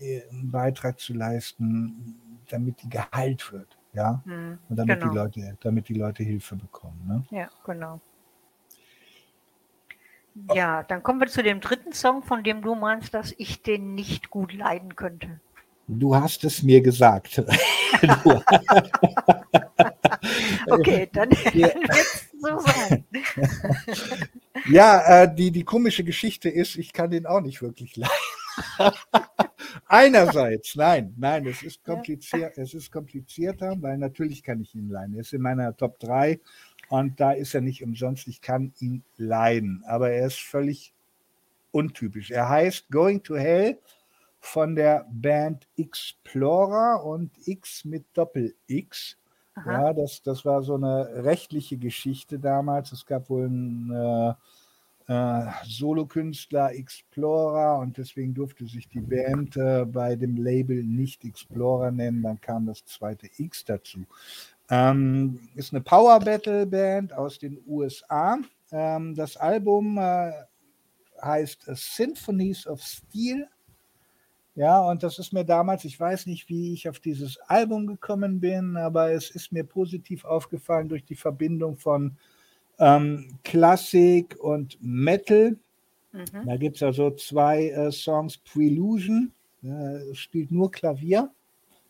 einen 0.00 0.50
Beitrag 0.50 0.98
zu 0.98 1.14
leisten, 1.14 2.18
damit 2.48 2.82
die 2.82 2.88
geheilt 2.88 3.52
wird, 3.52 3.78
ja, 3.92 4.22
hm, 4.24 4.58
und 4.68 4.76
damit 4.76 5.00
genau. 5.00 5.12
die 5.12 5.18
Leute, 5.18 5.58
damit 5.60 5.88
die 5.88 5.94
Leute 5.94 6.22
Hilfe 6.22 6.56
bekommen. 6.56 7.04
Ne? 7.06 7.24
Ja, 7.30 7.48
genau. 7.64 8.00
Ja, 10.54 10.82
dann 10.84 11.02
kommen 11.02 11.20
wir 11.20 11.26
zu 11.26 11.42
dem 11.42 11.60
dritten 11.60 11.92
Song, 11.92 12.22
von 12.22 12.44
dem 12.44 12.62
du 12.62 12.74
meinst, 12.74 13.12
dass 13.12 13.34
ich 13.38 13.62
den 13.62 13.94
nicht 13.94 14.30
gut 14.30 14.52
leiden 14.52 14.94
könnte. 14.94 15.40
Du 15.88 16.14
hast 16.14 16.44
es 16.44 16.62
mir 16.62 16.80
gesagt. 16.82 17.38
okay, 20.66 21.08
dann 21.12 21.30
wird 21.52 21.76
es 21.88 22.30
so 22.38 22.58
sein. 22.58 23.04
ja, 24.68 25.22
äh, 25.22 25.34
die, 25.34 25.50
die 25.50 25.64
komische 25.64 26.04
Geschichte 26.04 26.50
ist, 26.50 26.76
ich 26.76 26.92
kann 26.92 27.10
den 27.10 27.26
auch 27.26 27.40
nicht 27.40 27.62
wirklich 27.62 27.96
leiden. 27.96 28.12
Einerseits, 29.86 30.76
nein, 30.76 31.14
nein, 31.16 31.46
es 31.46 31.62
ist, 31.62 31.84
kompliziert, 31.84 32.56
ja. 32.56 32.62
es 32.62 32.74
ist 32.74 32.90
komplizierter, 32.90 33.74
weil 33.80 33.98
natürlich 33.98 34.42
kann 34.42 34.60
ich 34.60 34.74
ihn 34.74 34.88
leiden. 34.88 35.14
Er 35.14 35.20
ist 35.20 35.32
in 35.32 35.42
meiner 35.42 35.76
Top 35.76 35.98
3 36.00 36.40
und 36.88 37.18
da 37.20 37.32
ist 37.32 37.54
er 37.54 37.60
nicht 37.60 37.82
umsonst. 37.82 38.28
Ich 38.28 38.40
kann 38.40 38.72
ihn 38.80 39.02
leiden, 39.16 39.82
aber 39.86 40.10
er 40.10 40.26
ist 40.26 40.40
völlig 40.40 40.92
untypisch. 41.70 42.30
Er 42.30 42.48
heißt 42.48 42.90
Going 42.90 43.22
to 43.22 43.36
Hell 43.36 43.78
von 44.40 44.74
der 44.74 45.06
Band 45.10 45.66
Explorer 45.76 47.04
und 47.04 47.30
X 47.46 47.84
mit 47.84 48.04
Doppel-X. 48.14 49.16
Ja, 49.66 49.92
das, 49.92 50.22
das 50.22 50.44
war 50.44 50.62
so 50.62 50.76
eine 50.76 51.24
rechtliche 51.24 51.76
Geschichte 51.76 52.38
damals. 52.38 52.92
Es 52.92 53.04
gab 53.04 53.28
wohl 53.28 53.46
einen 53.46 53.90
äh, 53.90 54.34
äh, 55.08 55.46
Solokünstler 55.64 56.72
Explorer 56.74 57.78
und 57.80 57.96
deswegen 57.98 58.34
durfte 58.34 58.66
sich 58.66 58.88
die 58.88 59.00
Band 59.00 59.56
äh, 59.56 59.84
bei 59.84 60.14
dem 60.16 60.36
Label 60.36 60.84
nicht 60.84 61.24
Explorer 61.24 61.90
nennen. 61.90 62.22
Dann 62.22 62.40
kam 62.40 62.66
das 62.66 62.84
zweite 62.84 63.28
X 63.38 63.64
dazu. 63.64 64.06
Ähm, 64.70 65.40
ist 65.54 65.72
eine 65.72 65.82
Power 65.82 66.20
Battle 66.20 66.66
Band 66.66 67.12
aus 67.12 67.38
den 67.38 67.58
USA. 67.66 68.38
Ähm, 68.70 69.14
das 69.14 69.36
Album 69.36 69.98
äh, 69.98 70.32
heißt 71.20 71.64
Symphonies 71.74 72.66
of 72.66 72.82
Steel 72.82 73.48
ja, 74.58 74.80
und 74.80 75.04
das 75.04 75.20
ist 75.20 75.32
mir 75.32 75.44
damals, 75.44 75.84
ich 75.84 76.00
weiß 76.00 76.26
nicht, 76.26 76.48
wie 76.48 76.72
ich 76.72 76.88
auf 76.88 76.98
dieses 76.98 77.38
Album 77.42 77.86
gekommen 77.86 78.40
bin, 78.40 78.76
aber 78.76 79.12
es 79.12 79.30
ist 79.30 79.52
mir 79.52 79.62
positiv 79.62 80.24
aufgefallen 80.24 80.88
durch 80.88 81.04
die 81.04 81.14
Verbindung 81.14 81.76
von 81.76 82.16
ähm, 82.78 83.38
Klassik 83.44 84.36
und 84.40 84.78
Metal. 84.80 85.56
Mhm. 86.12 86.46
Da 86.46 86.56
gibt 86.56 86.76
es 86.76 86.82
also 86.82 87.10
zwei 87.12 87.68
äh, 87.68 87.92
Songs, 87.92 88.38
Prelusion, 88.38 89.32
äh, 89.62 90.14
spielt 90.14 90.50
nur 90.50 90.70
Klavier, 90.70 91.30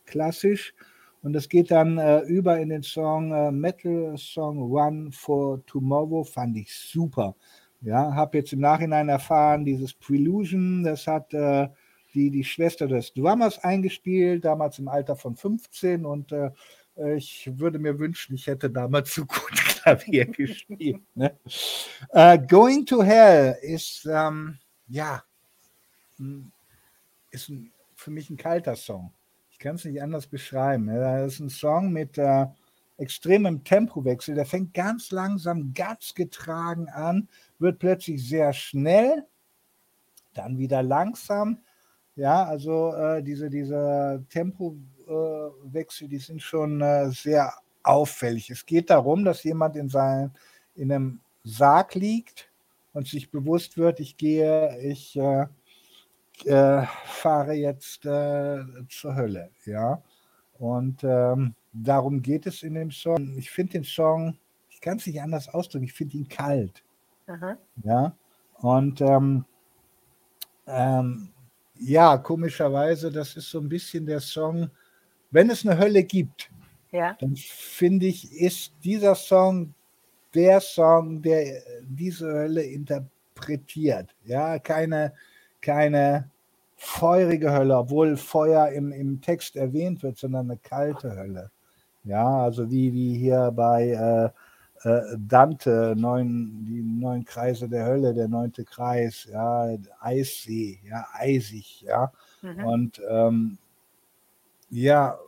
klassisch. 0.07 0.75
Und 1.23 1.35
es 1.35 1.49
geht 1.49 1.71
dann 1.71 1.99
äh, 1.99 2.21
über 2.21 2.59
in 2.59 2.69
den 2.69 2.83
Song 2.83 3.33
äh, 3.33 3.51
Metal 3.51 4.17
Song 4.17 4.71
One 4.71 5.11
for 5.13 5.65
Tomorrow, 5.67 6.25
fand 6.25 6.57
ich 6.57 6.73
super. 6.73 7.35
Ja, 7.81 8.15
habe 8.15 8.39
jetzt 8.39 8.53
im 8.53 8.61
Nachhinein 8.61 9.09
erfahren, 9.09 9.65
dieses 9.65 9.95
Prelusion, 9.95 10.83
das 10.83 11.07
hat 11.07 11.33
äh, 11.35 11.69
die, 12.15 12.31
die 12.31 12.45
Schwester 12.45 12.89
des 12.89 13.13
Drummers 13.15 13.63
eingespielt, 13.63 14.45
damals 14.45 14.79
im 14.79 14.89
Alter 14.89 15.17
von 15.17 15.37
15 15.37 16.05
und 16.05 16.33
äh, 16.33 16.51
ich 17.17 17.51
würde 17.55 17.79
mir 17.79 17.99
wünschen, 17.99 18.35
ich 18.35 18.47
hätte 18.47 18.71
damals 18.71 19.15
so 19.15 19.25
gut 19.25 19.53
Klavier 19.53 20.27
gespielt. 20.27 21.03
Ne? 21.15 21.39
Uh, 22.13 22.39
Going 22.47 22.85
to 22.87 23.03
Hell 23.03 23.57
ist, 23.63 24.07
ähm, 24.11 24.59
ja, 24.89 25.23
hm, 26.17 26.51
ist 27.31 27.49
ein, 27.49 27.73
für 27.95 28.11
mich 28.11 28.31
ein 28.31 28.37
kalter 28.37 28.77
Song. 28.77 29.13
Ich 29.51 29.59
kann 29.59 29.77
es 29.77 29.85
nicht 29.85 30.03
anders 30.03 30.27
beschreiben. 30.27 30.87
Ne? 30.87 30.99
Das 30.99 31.35
ist 31.35 31.41
ein 31.41 31.51
Song 31.51 31.93
mit 31.93 32.19
äh, 32.19 32.47
extremem 32.97 33.65
Tempowechsel. 33.65 34.35
Der 34.35 34.47
fängt 34.47 34.75
ganz 34.75 35.11
langsam, 35.11 35.73
ganz 35.73 36.15
getragen 36.15 36.89
an, 36.89 37.29
wird 37.59 37.79
plötzlich 37.79 38.29
sehr 38.29 38.53
schnell, 38.53 39.25
dann 40.35 40.59
wieder 40.59 40.83
langsam, 40.83 41.59
ja, 42.17 42.45
also 42.45 42.95
äh, 42.95 43.23
diese, 43.23 43.49
diese 43.49 44.25
Tempowechsel, 44.29 44.98
äh, 45.09 46.07
die 46.09 46.19
sind 46.19 46.43
schon 46.43 46.81
äh, 46.81 47.11
sehr 47.11 47.53
auffällig. 47.83 48.51
Es 48.51 48.67
geht 48.67 48.91
darum, 48.91 49.25
dass 49.25 49.45
jemand 49.45 49.77
in, 49.77 49.89
seinem, 49.89 50.33
in 50.75 50.93
einem 50.93 51.21
Sarg 51.45 51.95
liegt 51.95 52.51
und 52.93 53.07
sich 53.07 53.31
bewusst 53.31 53.79
wird, 53.79 54.01
ich 54.01 54.17
gehe, 54.17 54.79
ich 54.81 55.17
äh, 55.17 55.47
äh, 56.45 56.87
fahre 57.05 57.55
jetzt 57.55 58.05
äh, 58.05 58.63
zur 58.89 59.15
Hölle. 59.15 59.51
Ja, 59.65 60.03
und 60.59 61.03
ähm, 61.05 61.55
darum 61.73 62.23
geht 62.23 62.47
es 62.47 62.63
in 62.63 62.75
dem 62.75 62.91
Song. 62.91 63.37
Ich 63.39 63.51
finde 63.51 63.73
den 63.73 63.85
Song, 63.85 64.37
ich 64.69 64.81
kann 64.81 64.99
es 64.99 65.07
nicht 65.07 65.21
anders 65.21 65.49
ausdrücken, 65.49 65.85
ich 65.85 65.93
finde 65.93 66.17
ihn 66.17 66.29
kalt. 66.29 66.83
Aha. 67.27 67.57
Ja, 67.85 68.13
und 68.61 69.01
ähm, 69.01 69.45
ähm, 70.67 71.29
ja, 71.75 72.19
komischerweise, 72.19 73.11
das 73.11 73.37
ist 73.37 73.51
so 73.51 73.61
ein 73.61 73.69
bisschen 73.69 74.05
der 74.05 74.21
Song, 74.21 74.71
wenn 75.31 75.51
es 75.51 75.67
eine 75.67 75.79
Hölle 75.79 76.05
gibt, 76.05 76.51
ja. 76.91 77.17
dann 77.21 77.37
finde 77.37 78.07
ich, 78.07 78.33
ist 78.33 78.73
dieser 78.83 79.15
Song 79.15 79.75
der 80.35 80.61
Song, 80.61 81.23
der 81.23 81.63
diese 81.83 82.27
Hölle 82.27 82.63
interpretiert. 82.63 84.15
Ja, 84.25 84.59
keine, 84.59 85.13
keine 85.61 86.31
feurige 86.77 87.53
Hölle, 87.53 87.77
obwohl 87.77 88.17
Feuer 88.17 88.69
im, 88.69 88.93
im 88.93 89.21
Text 89.21 89.57
erwähnt 89.57 90.03
wird, 90.03 90.19
sondern 90.19 90.51
eine 90.51 90.59
kalte 90.59 91.17
Hölle. 91.17 91.51
Ja, 92.05 92.45
also 92.45 92.71
wie, 92.71 92.93
wie 92.93 93.19
hier 93.19 93.51
bei 93.55 93.91
äh, 93.91 94.89
äh, 94.89 95.17
Dante, 95.19 95.95
neun, 95.97 96.65
die 96.65 96.83
neun 96.83 97.25
Kreise 97.25 97.69
der 97.69 97.85
Hölle, 97.85 98.15
der 98.15 98.29
neunte 98.29 98.65
Kreis, 98.65 99.27
ja, 99.31 99.77
Eissee, 100.01 100.79
ja, 100.89 101.07
eisig, 101.13 101.83
ja. 101.83 102.13
Mhm. 102.43 102.65
Und 102.65 103.03
ähm, 103.09 103.59
ja, 104.71 105.19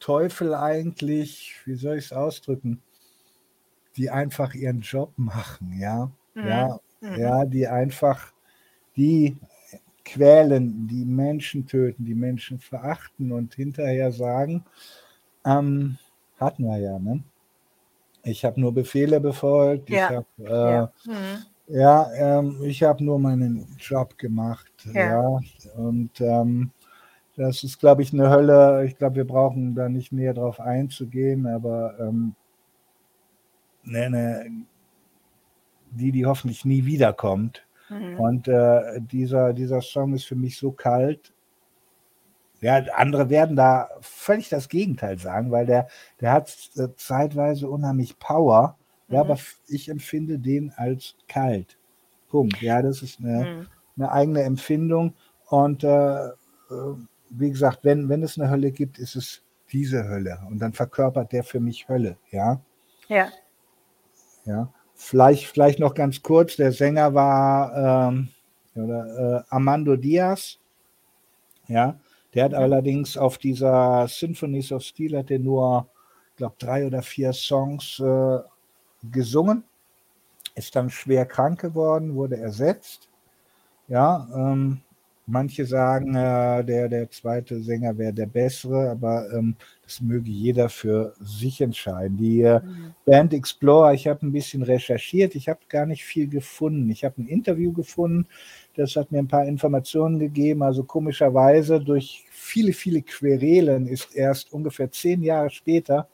Teufel 0.00 0.54
eigentlich, 0.54 1.54
wie 1.64 1.76
soll 1.76 1.96
ich 1.96 2.06
es 2.06 2.12
ausdrücken, 2.12 2.82
die 3.96 4.10
einfach 4.10 4.54
ihren 4.54 4.80
Job 4.80 5.12
machen, 5.16 5.78
ja. 5.78 6.10
Mhm. 6.34 6.46
Ja, 6.46 6.80
mhm. 7.00 7.18
ja, 7.18 7.44
die 7.44 7.66
einfach 7.66 8.32
die 8.96 9.36
quälen, 10.04 10.86
die 10.86 11.04
Menschen 11.04 11.66
töten, 11.66 12.04
die 12.04 12.14
Menschen 12.14 12.58
verachten 12.58 13.32
und 13.32 13.54
hinterher 13.54 14.12
sagen, 14.12 14.64
ähm, 15.44 15.98
hatten 16.38 16.64
wir 16.64 16.78
ja, 16.78 16.98
ne? 16.98 17.22
Ich 18.22 18.44
habe 18.44 18.60
nur 18.60 18.72
Befehle 18.72 19.20
befolgt. 19.20 19.90
Ja. 19.90 20.08
Ich 20.10 20.16
habe 20.16 20.26
äh, 20.38 20.72
ja. 20.72 20.92
Mhm. 21.04 21.44
ja 21.68 22.12
ähm, 22.14 22.58
ich 22.64 22.82
habe 22.82 23.04
nur 23.04 23.18
meinen 23.18 23.66
Job 23.78 24.16
gemacht. 24.16 24.72
Ja. 24.92 25.02
ja. 25.02 25.40
Und 25.76 26.20
ähm, 26.20 26.70
das 27.36 27.64
ist, 27.64 27.78
glaube 27.78 28.02
ich, 28.02 28.12
eine 28.12 28.30
Hölle. 28.30 28.84
Ich 28.84 28.96
glaube, 28.96 29.16
wir 29.16 29.26
brauchen 29.26 29.74
da 29.74 29.88
nicht 29.88 30.12
näher 30.12 30.34
drauf 30.34 30.60
einzugehen, 30.60 31.46
aber 31.46 31.98
ähm, 31.98 32.34
ne, 33.82 34.10
ne, 34.10 34.50
die, 35.90 36.12
die 36.12 36.26
hoffentlich 36.26 36.64
nie 36.64 36.84
wiederkommt. 36.84 37.66
Mhm. 37.88 38.20
Und 38.20 38.48
äh, 38.48 39.00
dieser, 39.00 39.52
dieser 39.52 39.80
Song 39.82 40.14
ist 40.14 40.24
für 40.24 40.36
mich 40.36 40.56
so 40.56 40.72
kalt, 40.72 41.32
ja, 42.60 42.76
andere 42.94 43.28
werden 43.28 43.56
da 43.56 43.90
völlig 44.00 44.48
das 44.48 44.70
Gegenteil 44.70 45.18
sagen, 45.18 45.50
weil 45.50 45.66
der, 45.66 45.88
der 46.20 46.32
hat 46.32 46.56
äh, 46.76 46.88
zeitweise 46.96 47.68
unheimlich 47.68 48.18
Power. 48.18 48.78
Mhm. 49.08 49.14
Ja, 49.14 49.20
aber 49.20 49.38
ich 49.68 49.88
empfinde 49.88 50.38
den 50.38 50.72
als 50.76 51.16
kalt. 51.28 51.78
Punkt. 52.30 52.62
Ja, 52.62 52.80
das 52.80 53.02
ist 53.02 53.20
eine, 53.20 53.44
mhm. 53.44 53.66
eine 53.96 54.12
eigene 54.12 54.42
Empfindung. 54.42 55.14
Und 55.48 55.84
äh, 55.84 56.26
äh, 56.26 56.32
wie 57.38 57.50
gesagt, 57.50 57.80
wenn, 57.82 58.08
wenn 58.08 58.22
es 58.22 58.38
eine 58.38 58.50
Hölle 58.50 58.70
gibt, 58.70 58.98
ist 58.98 59.16
es 59.16 59.42
diese 59.72 60.08
Hölle. 60.08 60.40
Und 60.48 60.58
dann 60.58 60.72
verkörpert 60.72 61.32
der 61.32 61.44
für 61.44 61.60
mich 61.60 61.88
Hölle. 61.88 62.16
Ja. 62.30 62.60
Ja. 63.08 63.28
Ja. 64.44 64.72
Vielleicht, 64.94 65.46
vielleicht 65.46 65.78
noch 65.78 65.94
ganz 65.94 66.22
kurz: 66.22 66.56
der 66.56 66.72
Sänger 66.72 67.14
war 67.14 68.08
ähm, 68.08 68.28
oder, 68.74 69.44
äh, 69.46 69.54
Armando 69.54 69.96
Diaz. 69.96 70.58
Ja. 71.68 71.98
Der 72.34 72.44
hat 72.44 72.54
allerdings 72.54 73.16
auf 73.16 73.38
dieser 73.38 74.08
Symphonies 74.08 74.72
of 74.72 74.82
Steel 74.82 75.16
hat 75.16 75.30
er 75.30 75.38
nur, 75.38 75.88
ich 76.30 76.36
glaube, 76.36 76.56
drei 76.58 76.86
oder 76.86 77.00
vier 77.00 77.32
Songs 77.32 78.00
äh, 78.00 78.38
gesungen. 79.10 79.64
Ist 80.56 80.74
dann 80.76 80.90
schwer 80.90 81.26
krank 81.26 81.60
geworden, 81.60 82.14
wurde 82.14 82.36
ersetzt. 82.36 83.08
Ja, 83.86 84.28
ähm, 84.34 84.82
Manche 85.26 85.64
sagen, 85.64 86.14
äh, 86.14 86.62
der, 86.64 86.88
der 86.90 87.10
zweite 87.10 87.62
Sänger 87.62 87.96
wäre 87.96 88.12
der 88.12 88.26
bessere, 88.26 88.90
aber 88.90 89.32
ähm, 89.32 89.56
das 89.82 90.02
möge 90.02 90.30
jeder 90.30 90.68
für 90.68 91.14
sich 91.18 91.62
entscheiden. 91.62 92.18
Die 92.18 92.42
äh, 92.42 92.60
mhm. 92.60 92.94
Band 93.06 93.32
Explorer, 93.32 93.94
ich 93.94 94.06
habe 94.06 94.26
ein 94.26 94.32
bisschen 94.32 94.62
recherchiert, 94.62 95.34
ich 95.34 95.48
habe 95.48 95.60
gar 95.70 95.86
nicht 95.86 96.04
viel 96.04 96.28
gefunden. 96.28 96.90
Ich 96.90 97.04
habe 97.04 97.22
ein 97.22 97.26
Interview 97.26 97.72
gefunden, 97.72 98.26
das 98.76 98.96
hat 98.96 99.12
mir 99.12 99.18
ein 99.18 99.28
paar 99.28 99.46
Informationen 99.46 100.18
gegeben. 100.18 100.62
Also 100.62 100.84
komischerweise 100.84 101.80
durch 101.80 102.26
viele, 102.30 102.74
viele 102.74 103.00
Querelen 103.00 103.86
ist 103.86 104.14
erst 104.14 104.52
ungefähr 104.52 104.90
zehn 104.90 105.22
Jahre 105.22 105.48
später 105.48 106.06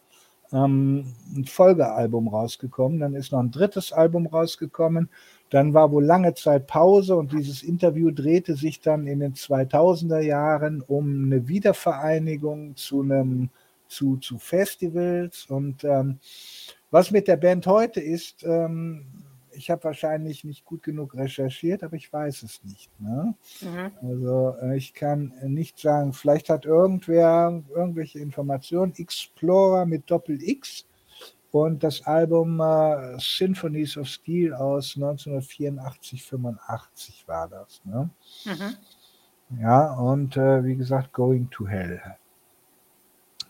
ähm, 0.52 1.04
ein 1.34 1.46
Folgealbum 1.46 2.28
rausgekommen. 2.28 3.00
Dann 3.00 3.14
ist 3.14 3.32
noch 3.32 3.40
ein 3.40 3.50
drittes 3.50 3.92
Album 3.92 4.26
rausgekommen 4.26 5.08
dann 5.50 5.74
war 5.74 5.90
wohl 5.90 6.04
lange 6.04 6.34
Zeit 6.34 6.66
Pause 6.66 7.16
und 7.16 7.32
dieses 7.32 7.62
Interview 7.62 8.10
drehte 8.10 8.54
sich 8.54 8.80
dann 8.80 9.06
in 9.06 9.20
den 9.20 9.34
2000er 9.34 10.20
Jahren 10.20 10.80
um 10.80 11.24
eine 11.24 11.48
Wiedervereinigung 11.48 12.76
zu 12.76 13.02
einem 13.02 13.50
zu, 13.88 14.16
zu 14.18 14.38
Festivals 14.38 15.46
und 15.46 15.82
ähm, 15.84 16.20
was 16.92 17.10
mit 17.10 17.28
der 17.28 17.36
Band 17.36 17.66
heute 17.66 18.00
ist, 18.00 18.44
ähm, 18.44 19.06
ich 19.52 19.70
habe 19.70 19.84
wahrscheinlich 19.84 20.44
nicht 20.44 20.64
gut 20.64 20.82
genug 20.82 21.14
recherchiert, 21.14 21.82
aber 21.82 21.96
ich 21.96 22.12
weiß 22.12 22.42
es 22.42 22.62
nicht. 22.64 22.90
Ne? 23.00 23.34
Mhm. 23.60 23.90
Also 24.08 24.56
äh, 24.62 24.76
ich 24.76 24.94
kann 24.94 25.32
nicht 25.44 25.78
sagen, 25.78 26.12
vielleicht 26.12 26.48
hat 26.48 26.64
irgendwer 26.64 27.62
irgendwelche 27.74 28.18
Informationen. 28.20 28.94
Explorer 28.96 29.86
mit 29.86 30.10
Doppel 30.10 30.42
X 30.42 30.86
und 31.52 31.82
das 31.82 32.06
Album 32.06 32.60
äh, 32.60 33.18
Symphonies 33.18 33.96
of 33.96 34.06
Steel 34.06 34.54
aus 34.54 34.94
1984, 34.96 36.22
85 36.24 37.26
war 37.26 37.48
das. 37.48 37.80
Ne? 37.84 38.10
Mhm. 38.44 39.60
Ja, 39.60 39.94
und 39.94 40.36
äh, 40.36 40.64
wie 40.64 40.76
gesagt, 40.76 41.12
Going 41.12 41.50
to 41.50 41.66
Hell. 41.66 42.00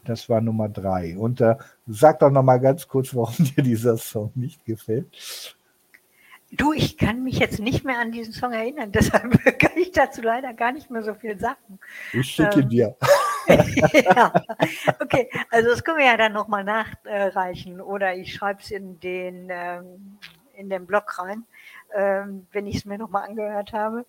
Das 0.04 0.28
war 0.30 0.40
Nummer 0.40 0.68
drei. 0.68 1.16
Und 1.18 1.42
äh, 1.42 1.56
sag 1.86 2.20
doch 2.20 2.30
noch 2.30 2.42
mal 2.42 2.58
ganz 2.58 2.88
kurz, 2.88 3.14
warum 3.14 3.34
dir 3.56 3.62
dieser 3.62 3.96
Song 3.98 4.32
nicht 4.34 4.64
gefällt. 4.64 5.56
Du, 6.52 6.72
ich 6.72 6.96
kann 6.96 7.22
mich 7.22 7.38
jetzt 7.38 7.60
nicht 7.60 7.84
mehr 7.84 7.98
an 8.00 8.10
diesen 8.10 8.32
Song 8.32 8.52
erinnern, 8.52 8.90
deshalb 8.94 9.32
kann 9.58 9.72
ich 9.76 9.92
dazu 9.92 10.22
leider 10.22 10.52
gar 10.54 10.72
nicht 10.72 10.90
mehr 10.90 11.02
so 11.02 11.14
viel 11.14 11.38
sagen. 11.38 11.78
Ich 12.12 12.30
schicke 12.30 12.60
ähm, 12.60 12.68
dir. 12.68 12.96
ja, 13.92 14.32
okay, 15.00 15.30
also 15.50 15.70
das 15.70 15.84
können 15.84 15.98
wir 15.98 16.06
ja 16.06 16.16
dann 16.16 16.32
nochmal 16.32 16.64
nachreichen 16.64 17.80
oder 17.80 18.14
ich 18.14 18.34
schreibe 18.34 18.60
es 18.60 18.70
in 18.70 19.00
den, 19.00 19.48
ähm, 19.50 20.18
in 20.54 20.70
den 20.70 20.86
Blog 20.86 21.18
rein, 21.18 21.44
ähm, 21.94 22.46
wenn 22.52 22.66
ich 22.66 22.76
es 22.76 22.84
mir 22.84 22.98
nochmal 22.98 23.28
angehört 23.28 23.72
habe. 23.72 24.04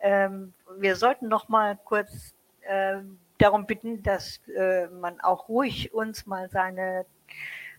Ähm, 0.00 0.54
wir 0.78 0.96
sollten 0.96 1.28
nochmal 1.28 1.78
kurz 1.84 2.34
äh, 2.62 2.98
darum 3.38 3.66
bitten, 3.66 4.02
dass 4.02 4.40
äh, 4.56 4.86
man 4.88 5.20
auch 5.20 5.48
ruhig 5.48 5.92
uns 5.92 6.26
mal 6.26 6.48
seine 6.50 7.06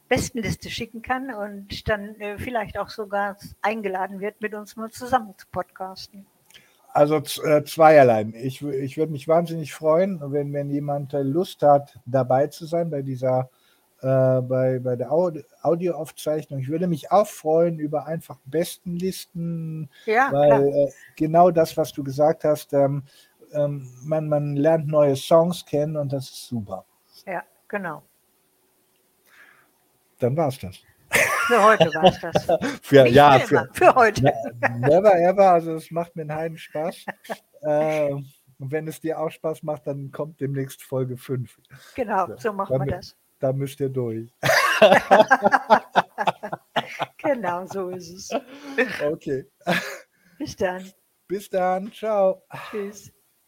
Bestenliste 0.09 0.69
schicken 0.69 1.01
kann 1.01 1.33
und 1.33 1.87
dann 1.87 2.19
äh, 2.19 2.37
vielleicht 2.37 2.77
auch 2.77 2.89
sogar 2.89 3.37
eingeladen 3.61 4.19
wird, 4.19 4.41
mit 4.41 4.53
uns 4.53 4.75
mal 4.75 4.91
zusammen 4.91 5.33
zu 5.37 5.47
podcasten. 5.51 6.25
Also 6.93 7.17
äh, 7.17 7.63
zweierlei. 7.63 8.27
Ich, 8.33 8.61
ich 8.61 8.97
würde 8.97 9.11
mich 9.11 9.27
wahnsinnig 9.27 9.73
freuen, 9.73 10.19
wenn, 10.31 10.51
wenn 10.53 10.69
jemand 10.69 11.13
äh, 11.13 11.21
Lust 11.21 11.61
hat, 11.61 11.99
dabei 12.05 12.47
zu 12.47 12.65
sein 12.65 12.89
bei 12.89 13.01
dieser 13.01 13.49
äh, 14.01 14.41
bei, 14.41 14.79
bei 14.79 14.95
der 14.95 15.11
Audioaufzeichnung. 15.11 16.59
Ich 16.59 16.69
würde 16.69 16.87
mich 16.87 17.11
auch 17.11 17.27
freuen 17.27 17.79
über 17.79 18.07
einfach 18.07 18.39
Bestenlisten, 18.45 19.89
ja, 20.05 20.29
weil 20.31 20.67
äh, 20.67 20.91
genau 21.15 21.51
das, 21.51 21.77
was 21.77 21.93
du 21.93 22.03
gesagt 22.03 22.43
hast, 22.43 22.73
ähm, 22.73 23.03
ähm, 23.53 23.87
man, 24.03 24.27
man 24.27 24.55
lernt 24.55 24.87
neue 24.87 25.15
Songs 25.15 25.65
kennen 25.65 25.95
und 25.95 26.11
das 26.11 26.25
ist 26.25 26.47
super. 26.47 26.85
Ja, 27.25 27.43
genau 27.67 28.03
dann 30.21 30.37
war 30.37 30.47
es 30.47 30.59
das. 30.59 30.79
Für 31.51 31.63
heute 31.63 31.93
war 31.93 32.05
es 32.05 32.19
das. 32.21 32.45
für, 32.81 33.05
ja, 33.07 33.37
für, 33.39 33.67
für, 33.73 33.93
heute. 33.93 34.23
Never 34.79 35.13
ever, 35.19 35.51
also 35.51 35.73
es 35.73 35.91
macht 35.91 36.15
mir 36.15 36.21
einen 36.21 36.33
Heiden 36.33 36.57
Spaß. 36.57 37.05
äh, 37.63 38.13
und 38.13 38.71
wenn 38.71 38.87
es 38.87 39.01
dir 39.01 39.19
auch 39.19 39.29
Spaß 39.29 39.63
macht, 39.63 39.85
dann 39.85 40.11
kommt 40.11 40.39
demnächst 40.39 40.81
Folge 40.81 41.17
5. 41.17 41.59
Genau, 41.95 42.37
so 42.37 42.53
machen 42.53 42.79
da, 42.79 42.85
wir 42.85 42.91
das. 42.93 43.17
Da 43.39 43.51
müsst 43.51 43.81
ihr 43.81 43.89
durch. 43.89 44.31
genau, 47.17 47.65
so 47.65 47.89
ist 47.89 48.11
es. 48.11 48.29
Okay. 49.03 49.45
Bis 50.37 50.55
dann. 50.55 50.89
Bis 51.27 51.49
dann. 51.49 51.91
Ciao. 51.91 52.43
Tschüss. 52.69 53.11